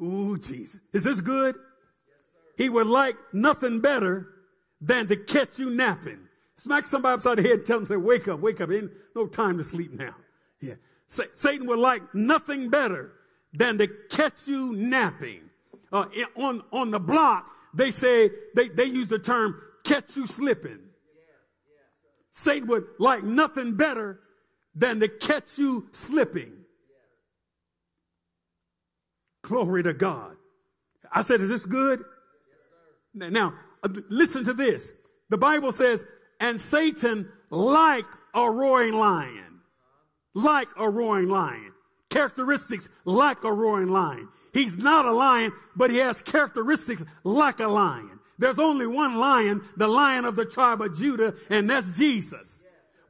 Ooh, 0.00 0.38
Jesus. 0.38 0.80
Is 0.92 1.04
this 1.04 1.20
good? 1.20 1.56
He 2.56 2.68
would 2.68 2.86
like 2.86 3.16
nothing 3.32 3.80
better 3.80 4.28
than 4.80 5.08
to 5.08 5.16
catch 5.16 5.58
you 5.58 5.70
napping. 5.70 6.20
Smack 6.56 6.86
somebody 6.86 7.14
upside 7.14 7.38
the 7.38 7.42
head 7.42 7.58
and 7.58 7.66
tell 7.66 7.78
them, 7.78 7.86
say, 7.86 7.96
wake 7.96 8.28
up, 8.28 8.38
wake 8.38 8.60
up. 8.60 8.70
Ain't 8.70 8.92
no 9.16 9.26
time 9.26 9.58
to 9.58 9.64
sleep 9.64 9.92
now. 9.92 10.14
Yeah. 10.60 10.74
Satan 11.08 11.66
would 11.66 11.80
like 11.80 12.14
nothing 12.14 12.68
better 12.70 13.12
than 13.52 13.78
to 13.78 13.88
catch 14.08 14.46
you 14.46 14.72
napping. 14.72 15.42
Uh, 15.92 16.06
on, 16.36 16.62
on 16.72 16.90
the 16.92 17.00
block, 17.00 17.50
they 17.74 17.90
say, 17.90 18.30
they, 18.54 18.68
they 18.68 18.84
use 18.84 19.08
the 19.08 19.18
term 19.18 19.60
catch 19.82 20.16
you 20.16 20.28
slipping. 20.28 20.78
Satan 22.30 22.68
would 22.68 22.84
like 22.98 23.24
nothing 23.24 23.76
better 23.76 24.20
than 24.74 25.00
to 25.00 25.08
catch 25.08 25.58
you 25.58 25.88
slipping. 25.92 26.52
Glory 29.42 29.82
to 29.82 29.92
God. 29.92 30.36
I 31.12 31.22
said, 31.22 31.40
is 31.40 31.48
this 31.48 31.66
good? 31.66 32.04
Now, 33.14 33.54
uh, 33.82 33.88
listen 34.08 34.44
to 34.44 34.54
this. 34.54 34.92
The 35.28 35.38
Bible 35.38 35.72
says, 35.72 36.06
and 36.40 36.60
Satan 36.60 37.28
like 37.50 38.06
a 38.34 38.50
roaring 38.50 38.94
lion, 38.94 39.60
like 40.34 40.68
a 40.78 40.88
roaring 40.88 41.28
lion, 41.28 41.72
characteristics 42.08 42.88
like 43.04 43.44
a 43.44 43.52
roaring 43.52 43.88
lion. 43.88 44.28
He's 44.54 44.78
not 44.78 45.04
a 45.04 45.12
lion, 45.12 45.52
but 45.76 45.90
he 45.90 45.98
has 45.98 46.20
characteristics 46.20 47.04
like 47.24 47.60
a 47.60 47.68
lion. 47.68 48.20
There's 48.38 48.58
only 48.58 48.86
one 48.86 49.16
lion, 49.16 49.62
the 49.76 49.88
lion 49.88 50.24
of 50.24 50.36
the 50.36 50.44
tribe 50.44 50.80
of 50.80 50.96
Judah, 50.96 51.34
and 51.50 51.68
that's 51.68 51.96
Jesus. 51.96 52.61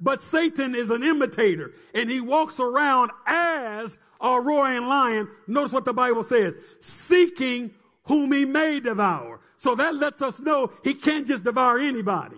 But 0.02 0.20
Satan 0.20 0.74
is 0.74 0.90
an 0.90 1.04
imitator 1.04 1.72
and 1.94 2.10
he 2.10 2.20
walks 2.20 2.58
around 2.58 3.12
as 3.24 3.98
a 4.20 4.40
roaring 4.40 4.86
lion. 4.86 5.28
Notice 5.46 5.72
what 5.72 5.84
the 5.84 5.92
Bible 5.92 6.24
says, 6.24 6.56
seeking 6.80 7.70
whom 8.04 8.32
he 8.32 8.44
may 8.44 8.80
devour. 8.80 9.40
So 9.56 9.76
that 9.76 9.94
lets 9.94 10.20
us 10.20 10.40
know 10.40 10.72
he 10.82 10.94
can't 10.94 11.26
just 11.26 11.44
devour 11.44 11.78
anybody. 11.78 12.36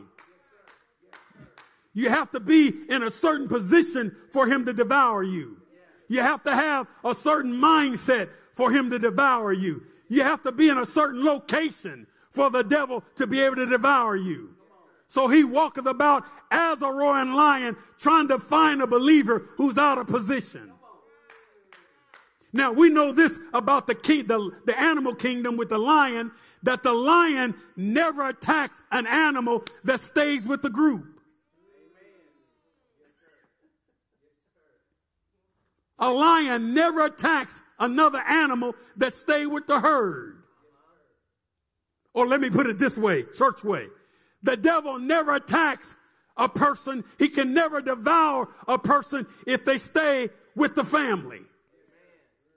You 1.95 2.11
have 2.11 2.31
to 2.33 2.41
be 2.41 2.71
in 2.91 3.03
a 3.03 3.11
certain 3.11 3.49
position 3.49 4.15
for 4.31 4.47
him 4.47 4.67
to 4.67 4.75
devour 4.75 5.23
you. 5.23 5.57
You 6.09 6.21
have 6.21 6.43
to 6.43 6.55
have 6.55 6.87
a 7.03 7.15
certain 7.15 7.55
mindset 7.55 8.29
for 8.53 8.71
him 8.71 8.91
to 8.91 8.99
devour 8.99 9.55
you. 9.55 9.85
You 10.09 10.23
have 10.23 10.43
to 10.43 10.53
be 10.53 10.69
in 10.69 10.77
a 10.77 10.85
certain 10.85 11.25
location 11.25 12.07
for 12.31 12.51
the 12.51 12.63
devil 12.63 13.03
to 13.17 13.27
be 13.27 13.41
able 13.41 13.57
to 13.57 13.67
devour 13.67 14.17
you. 14.17 14.54
So 15.15 15.29
he 15.29 15.45
walketh 15.45 15.87
about 15.87 16.25
as 16.51 16.83
a 16.83 16.89
roaring 16.89 17.35
lion 17.35 17.77
trying 18.01 18.27
to 18.27 18.41
find 18.41 18.83
a 18.83 18.87
believer 18.89 19.47
who's 19.57 19.79
out 19.79 19.97
of 19.97 20.09
position. 20.09 20.73
Now 22.53 22.73
we 22.73 22.91
know 22.91 23.13
this 23.13 23.39
about 23.53 23.87
the, 23.87 23.95
the, 23.95 24.51
the 24.67 24.77
animal 24.77 25.15
kingdom 25.15 25.57
with 25.57 25.69
the 25.69 25.79
lion, 25.79 26.33
that 26.65 26.83
the 26.83 26.93
lion 26.93 27.55
never 27.77 28.29
attacks 28.29 28.83
an 28.91 29.07
animal 29.07 29.63
that 29.85 30.01
stays 30.01 30.49
with 30.49 30.63
the 30.63 30.71
group. 30.71 31.07
A 36.01 36.11
lion 36.11 36.75
never 36.75 37.05
attacks 37.05 37.63
another 37.79 38.19
animal 38.19 38.75
that 38.97 39.13
stay 39.13 39.47
with 39.47 39.69
the 39.69 39.79
herd. 39.79 40.43
Or 42.15 42.27
let 42.27 42.41
me 42.41 42.51
put 42.51 42.67
it 42.67 42.81
this 42.81 42.99
way, 42.99 43.23
church 43.33 43.63
way. 43.63 43.87
The 44.45 44.57
devil 44.57 44.99
never 44.99 45.35
attacks 45.35 45.97
a 46.37 46.49
person. 46.49 47.03
He 47.19 47.29
can 47.29 47.55
never 47.55 47.81
devour 47.81 48.49
a 48.69 48.79
person 48.79 49.27
if 49.47 49.65
they 49.65 49.79
stay 49.79 50.29
with 50.55 50.75
the 50.75 50.85
family. 50.85 51.41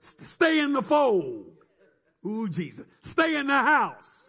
Stay 0.00 0.60
in 0.60 0.74
the 0.74 0.82
fold. 0.82 1.46
Ooh, 2.26 2.48
Jesus. 2.48 2.86
Stay 3.00 3.36
in 3.36 3.46
the 3.46 3.52
house. 3.52 4.26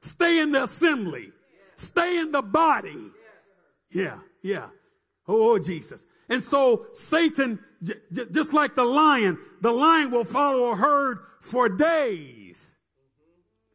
Stay 0.00 0.40
in 0.40 0.52
the 0.52 0.64
assembly. 0.64 1.32
Stay 1.76 2.18
in 2.18 2.32
the 2.32 2.42
body. 2.42 3.12
Yeah, 3.90 4.18
yeah. 4.42 4.68
Oh, 5.28 5.58
Jesus. 5.58 6.06
And 6.28 6.42
so 6.42 6.86
Satan, 6.92 7.60
j- 7.82 7.94
j- 8.12 8.26
just 8.32 8.52
like 8.52 8.74
the 8.74 8.84
lion, 8.84 9.38
the 9.60 9.72
lion 9.72 10.10
will 10.10 10.24
follow 10.24 10.72
a 10.72 10.76
herd 10.76 11.18
for 11.40 11.68
days. 11.68 12.76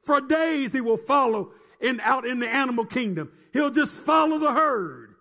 For 0.04 0.20
days 0.20 0.74
he 0.74 0.82
will 0.82 0.98
follow 0.98 1.52
in, 1.82 2.00
out 2.02 2.26
in 2.26 2.40
the 2.40 2.48
animal 2.48 2.86
kingdom. 2.86 3.32
He'll 3.54 3.72
just 3.72 4.06
follow 4.06 4.38
the 4.38 4.54
herd. 4.54 5.16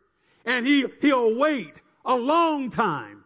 And 0.45 0.67
he, 0.67 0.87
he'll 1.01 1.39
wait 1.39 1.81
a 2.05 2.15
long 2.17 2.71
time, 2.71 3.25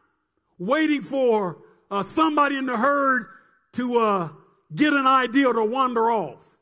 waiting 0.59 1.03
for 1.03 1.59
uh, 1.90 2.03
somebody 2.03 2.57
in 2.57 2.66
the 2.66 2.77
herd 2.77 3.27
to 3.75 3.99
uh, 3.99 4.29
get 4.75 4.92
an 4.92 5.07
idea 5.07 5.53
to 5.53 5.64
wander 5.64 6.11
off. 6.11 6.57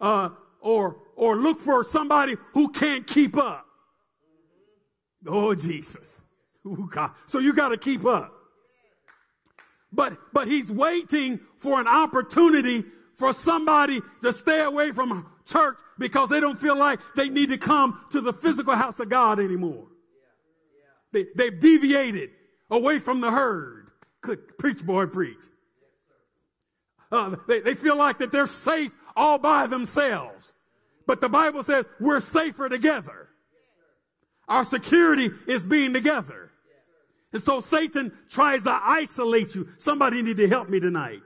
Uh, 0.00 0.30
or, 0.60 0.96
or 1.14 1.36
look 1.36 1.58
for 1.58 1.84
somebody 1.84 2.34
who 2.52 2.70
can't 2.70 3.06
keep 3.06 3.36
up. 3.36 3.66
Oh, 5.26 5.54
Jesus. 5.54 6.22
Ooh, 6.66 6.88
God. 6.90 7.12
So 7.26 7.38
you 7.38 7.54
got 7.54 7.70
to 7.70 7.78
keep 7.78 8.04
up. 8.04 8.32
But, 9.92 10.18
but 10.32 10.48
he's 10.48 10.70
waiting 10.70 11.40
for 11.56 11.80
an 11.80 11.86
opportunity 11.86 12.84
for 13.16 13.32
somebody 13.32 14.00
to 14.22 14.32
stay 14.32 14.62
away 14.62 14.92
from 14.92 15.26
church 15.44 15.78
because 15.98 16.28
they 16.28 16.40
don't 16.40 16.56
feel 16.56 16.76
like 16.76 17.00
they 17.14 17.28
need 17.28 17.48
to 17.50 17.58
come 17.58 18.00
to 18.10 18.20
the 18.20 18.32
physical 18.32 18.74
house 18.74 19.00
of 19.00 19.08
God 19.08 19.40
anymore. 19.40 19.86
They, 21.12 21.26
they've 21.34 21.58
deviated 21.58 22.30
away 22.70 22.98
from 22.98 23.20
the 23.20 23.30
herd. 23.30 23.90
Good, 24.20 24.58
preach, 24.58 24.84
boy, 24.84 25.06
preach. 25.06 25.38
Uh, 27.10 27.36
they, 27.46 27.60
they 27.60 27.74
feel 27.74 27.96
like 27.96 28.18
that 28.18 28.32
they're 28.32 28.46
safe 28.46 28.92
all 29.14 29.38
by 29.38 29.66
themselves. 29.66 30.52
But 31.06 31.20
the 31.20 31.28
Bible 31.28 31.62
says 31.62 31.88
we're 32.00 32.20
safer 32.20 32.68
together. 32.68 33.28
Our 34.48 34.64
security 34.64 35.30
is 35.46 35.64
being 35.64 35.92
together. 35.92 36.50
And 37.32 37.42
so 37.42 37.60
Satan 37.60 38.12
tries 38.28 38.64
to 38.64 38.72
isolate 38.72 39.54
you. 39.54 39.68
Somebody 39.78 40.22
need 40.22 40.36
to 40.36 40.48
help 40.48 40.68
me 40.68 40.80
tonight. 40.80 41.20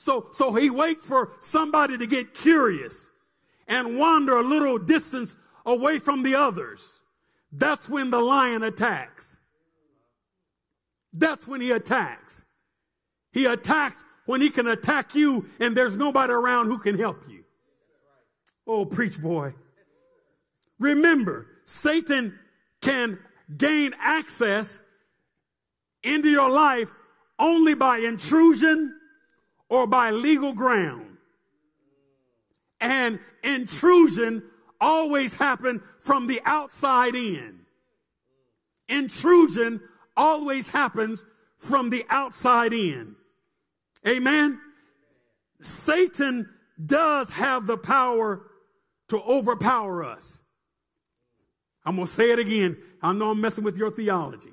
So, 0.00 0.30
so 0.32 0.54
he 0.54 0.70
waits 0.70 1.06
for 1.06 1.32
somebody 1.40 1.98
to 1.98 2.06
get 2.06 2.32
curious 2.32 3.10
and 3.68 3.98
wander 3.98 4.34
a 4.38 4.42
little 4.42 4.78
distance 4.78 5.36
away 5.66 5.98
from 5.98 6.22
the 6.22 6.36
others. 6.36 7.00
That's 7.52 7.86
when 7.86 8.08
the 8.08 8.18
lion 8.18 8.62
attacks. 8.62 9.36
That's 11.12 11.46
when 11.46 11.60
he 11.60 11.70
attacks. 11.70 12.42
He 13.34 13.44
attacks 13.44 14.02
when 14.24 14.40
he 14.40 14.48
can 14.48 14.68
attack 14.68 15.14
you 15.14 15.44
and 15.60 15.76
there's 15.76 15.98
nobody 15.98 16.32
around 16.32 16.68
who 16.68 16.78
can 16.78 16.98
help 16.98 17.22
you. 17.28 17.44
Oh, 18.66 18.86
preach 18.86 19.20
boy. 19.20 19.52
Remember, 20.78 21.46
Satan 21.66 22.38
can 22.80 23.18
gain 23.54 23.92
access 24.00 24.80
into 26.02 26.30
your 26.30 26.48
life 26.48 26.90
only 27.38 27.74
by 27.74 27.98
intrusion 27.98 28.96
or 29.70 29.86
by 29.86 30.10
legal 30.10 30.52
ground. 30.52 31.16
And 32.80 33.20
intrusion 33.42 34.42
always 34.80 35.36
happen 35.36 35.82
from 36.00 36.26
the 36.26 36.40
outside 36.44 37.14
in. 37.14 37.60
Intrusion 38.88 39.80
always 40.16 40.70
happens 40.70 41.24
from 41.56 41.90
the 41.90 42.04
outside 42.10 42.72
in. 42.72 43.14
Amen. 44.06 44.60
Satan 45.62 46.48
does 46.84 47.30
have 47.30 47.66
the 47.66 47.76
power 47.76 48.42
to 49.08 49.20
overpower 49.20 50.02
us. 50.02 50.40
I'm 51.84 51.96
going 51.96 52.06
to 52.06 52.12
say 52.12 52.32
it 52.32 52.38
again. 52.38 52.76
I 53.02 53.12
know 53.12 53.30
I'm 53.30 53.40
messing 53.40 53.64
with 53.64 53.76
your 53.76 53.90
theology. 53.90 54.52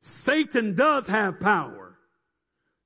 Satan 0.00 0.74
does 0.74 1.06
have 1.06 1.40
power 1.40 1.89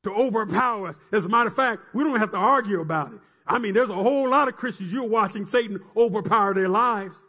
to 0.04 0.12
overpower 0.12 0.88
us. 0.88 0.98
As 1.12 1.24
a 1.24 1.28
matter 1.28 1.48
of 1.48 1.56
fact, 1.56 1.82
we 1.92 2.04
don't 2.04 2.18
have 2.18 2.30
to 2.30 2.36
argue 2.36 2.80
about 2.80 3.12
it. 3.12 3.20
I 3.46 3.58
mean, 3.58 3.74
there's 3.74 3.90
a 3.90 3.94
whole 3.94 4.30
lot 4.30 4.48
of 4.48 4.56
Christians 4.56 4.92
you're 4.92 5.08
watching 5.08 5.46
Satan 5.46 5.80
overpower 5.96 6.54
their 6.54 6.68
lives. 6.68 7.22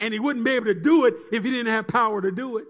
And 0.00 0.12
he 0.12 0.18
wouldn't 0.18 0.44
be 0.44 0.52
able 0.52 0.66
to 0.66 0.74
do 0.74 1.04
it 1.04 1.14
if 1.32 1.44
he 1.44 1.50
didn't 1.50 1.72
have 1.72 1.86
power 1.86 2.20
to 2.20 2.32
do 2.32 2.58
it. 2.58 2.66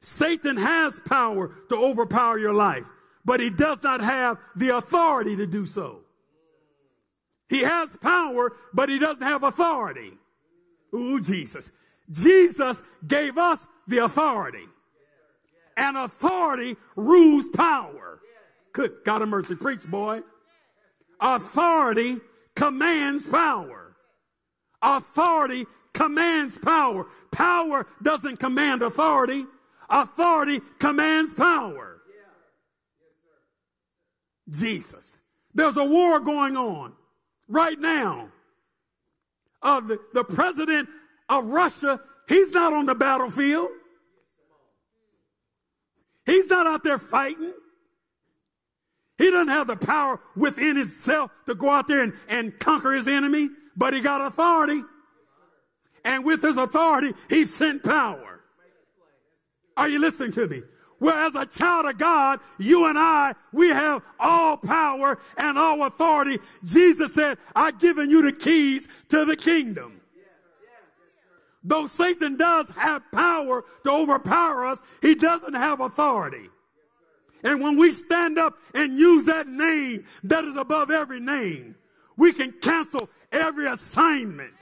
Satan 0.00 0.58
has 0.58 1.00
power 1.00 1.54
to 1.70 1.76
overpower 1.76 2.38
your 2.38 2.52
life, 2.52 2.86
but 3.24 3.40
he 3.40 3.48
does 3.48 3.82
not 3.82 4.02
have 4.02 4.36
the 4.54 4.76
authority 4.76 5.36
to 5.36 5.46
do 5.46 5.64
so. 5.64 6.00
He 7.48 7.62
has 7.62 7.96
power, 7.96 8.52
but 8.74 8.90
he 8.90 8.98
doesn't 8.98 9.22
have 9.22 9.42
authority. 9.42 10.12
Ooh, 10.94 11.20
Jesus. 11.20 11.72
Jesus 12.10 12.82
gave 13.06 13.38
us 13.38 13.66
the 13.86 13.98
authority. 13.98 14.66
And 15.76 15.96
authority 15.96 16.76
rules 16.96 17.48
power. 17.48 18.20
Good 18.72 18.92
God 19.04 19.22
of 19.22 19.28
mercy, 19.28 19.56
preach, 19.56 19.82
boy. 19.82 20.20
Authority 21.20 22.18
commands 22.54 23.28
power. 23.28 23.96
Authority 24.82 25.64
commands 25.92 26.58
power. 26.58 27.06
Power 27.30 27.86
doesn't 28.02 28.38
command 28.38 28.82
authority. 28.82 29.46
Authority 29.88 30.60
commands 30.78 31.32
power. 31.34 32.00
Jesus. 34.50 35.20
There's 35.54 35.76
a 35.76 35.84
war 35.84 36.20
going 36.20 36.56
on 36.56 36.92
right 37.48 37.78
now. 37.78 38.28
Uh, 39.62 39.80
the, 39.80 39.98
the 40.12 40.24
president 40.24 40.88
of 41.28 41.46
Russia, 41.46 42.00
he's 42.28 42.52
not 42.52 42.72
on 42.72 42.86
the 42.86 42.94
battlefield. 42.94 43.68
He's 46.26 46.48
not 46.48 46.66
out 46.66 46.82
there 46.82 46.98
fighting. 46.98 47.52
He 49.18 49.30
doesn't 49.30 49.48
have 49.48 49.66
the 49.66 49.76
power 49.76 50.20
within 50.36 50.76
himself 50.76 51.30
to 51.46 51.54
go 51.54 51.70
out 51.70 51.86
there 51.86 52.02
and, 52.02 52.14
and 52.28 52.58
conquer 52.58 52.92
his 52.92 53.06
enemy, 53.06 53.48
but 53.76 53.94
he 53.94 54.00
got 54.00 54.20
authority. 54.20 54.82
And 56.04 56.24
with 56.24 56.42
his 56.42 56.56
authority, 56.56 57.12
he 57.28 57.46
sent 57.46 57.84
power. 57.84 58.40
Are 59.76 59.88
you 59.88 59.98
listening 60.00 60.32
to 60.32 60.48
me? 60.48 60.62
Well, 61.00 61.14
as 61.14 61.34
a 61.34 61.46
child 61.46 61.86
of 61.86 61.98
God, 61.98 62.40
you 62.58 62.86
and 62.86 62.98
I, 62.98 63.34
we 63.52 63.68
have 63.68 64.02
all 64.18 64.56
power 64.56 65.18
and 65.36 65.58
all 65.58 65.84
authority. 65.84 66.38
Jesus 66.64 67.14
said, 67.14 67.38
I've 67.54 67.78
given 67.78 68.10
you 68.10 68.22
the 68.22 68.32
keys 68.32 68.88
to 69.08 69.24
the 69.24 69.36
kingdom. 69.36 70.00
Though 71.64 71.86
Satan 71.86 72.36
does 72.36 72.68
have 72.70 73.10
power 73.10 73.64
to 73.84 73.90
overpower 73.90 74.66
us, 74.66 74.82
he 75.00 75.14
doesn't 75.14 75.54
have 75.54 75.80
authority. 75.80 76.50
And 77.42 77.62
when 77.62 77.76
we 77.76 77.92
stand 77.92 78.38
up 78.38 78.58
and 78.74 78.98
use 78.98 79.26
that 79.26 79.48
name 79.48 80.04
that 80.24 80.44
is 80.44 80.56
above 80.56 80.90
every 80.90 81.20
name, 81.20 81.74
we 82.16 82.32
can 82.32 82.52
cancel 82.52 83.08
every 83.32 83.66
assignment 83.66 84.54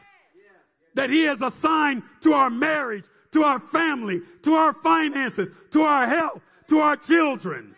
that 0.95 1.11
he 1.11 1.25
has 1.25 1.43
assigned 1.43 2.03
to 2.21 2.35
our 2.35 2.51
marriage, 2.51 3.05
to 3.33 3.43
our 3.43 3.59
family, 3.59 4.21
to 4.43 4.55
our 4.55 4.73
finances, 4.73 5.51
to 5.71 5.83
our 5.83 6.07
health, 6.07 6.41
to 6.69 6.79
our 6.79 6.97
children, 6.97 7.75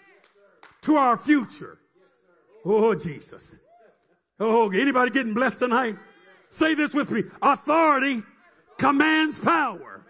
to 0.82 0.96
our 0.96 1.16
future. 1.16 1.78
Oh, 2.64 2.94
Jesus. 2.94 3.58
Oh, 4.40 4.70
anybody 4.70 5.10
getting 5.10 5.34
blessed 5.34 5.60
tonight? 5.60 5.96
Say 6.50 6.74
this 6.74 6.94
with 6.94 7.10
me. 7.10 7.24
Authority 7.42 8.22
commands 8.78 9.40
power. 9.40 10.04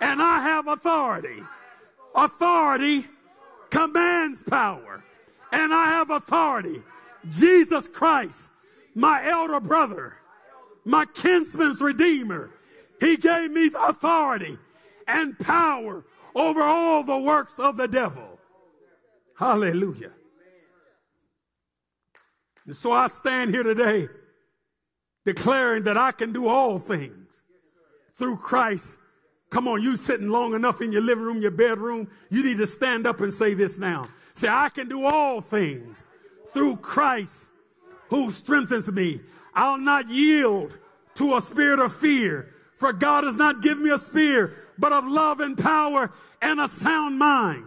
And 0.00 0.22
I 0.22 0.40
have 0.40 0.66
authority. 0.66 1.42
Authority 2.14 3.06
commands 3.70 4.42
power. 4.42 5.02
And 5.52 5.72
I 5.72 5.86
have 5.90 6.10
authority. 6.10 6.82
Jesus 7.28 7.86
Christ, 7.86 8.50
my 8.94 9.26
elder 9.28 9.60
brother, 9.60 10.14
my 10.84 11.04
kinsman's 11.06 11.80
redeemer, 11.80 12.50
he 13.00 13.16
gave 13.16 13.50
me 13.50 13.70
authority 13.78 14.56
and 15.06 15.38
power 15.38 16.04
over 16.34 16.62
all 16.62 17.02
the 17.02 17.18
works 17.18 17.58
of 17.58 17.76
the 17.76 17.88
devil. 17.88 18.38
Hallelujah. 19.38 20.12
And 22.66 22.76
so 22.76 22.92
I 22.92 23.08
stand 23.08 23.50
here 23.50 23.62
today 23.62 24.08
declaring 25.24 25.84
that 25.84 25.96
I 25.96 26.12
can 26.12 26.32
do 26.32 26.46
all 26.46 26.78
things 26.78 27.19
through 28.20 28.36
Christ. 28.36 28.98
Come 29.48 29.66
on, 29.66 29.82
you 29.82 29.96
sitting 29.96 30.28
long 30.28 30.54
enough 30.54 30.80
in 30.80 30.92
your 30.92 31.02
living 31.02 31.24
room, 31.24 31.42
your 31.42 31.50
bedroom, 31.50 32.08
you 32.30 32.44
need 32.44 32.58
to 32.58 32.66
stand 32.66 33.06
up 33.06 33.20
and 33.20 33.34
say 33.34 33.54
this 33.54 33.78
now. 33.78 34.04
Say, 34.34 34.46
I 34.48 34.68
can 34.68 34.88
do 34.88 35.06
all 35.06 35.40
things 35.40 36.04
through 36.48 36.76
Christ 36.76 37.48
who 38.10 38.30
strengthens 38.30 38.92
me. 38.92 39.20
I'll 39.54 39.78
not 39.78 40.08
yield 40.08 40.78
to 41.14 41.36
a 41.36 41.40
spirit 41.40 41.80
of 41.80 41.92
fear, 41.92 42.54
for 42.76 42.92
God 42.92 43.24
has 43.24 43.36
not 43.36 43.62
given 43.62 43.84
me 43.84 43.90
a 43.90 43.98
spirit 43.98 44.52
but 44.78 44.92
of 44.92 45.06
love 45.06 45.40
and 45.40 45.58
power 45.58 46.12
and 46.40 46.60
a 46.60 46.68
sound 46.68 47.18
mind. 47.18 47.64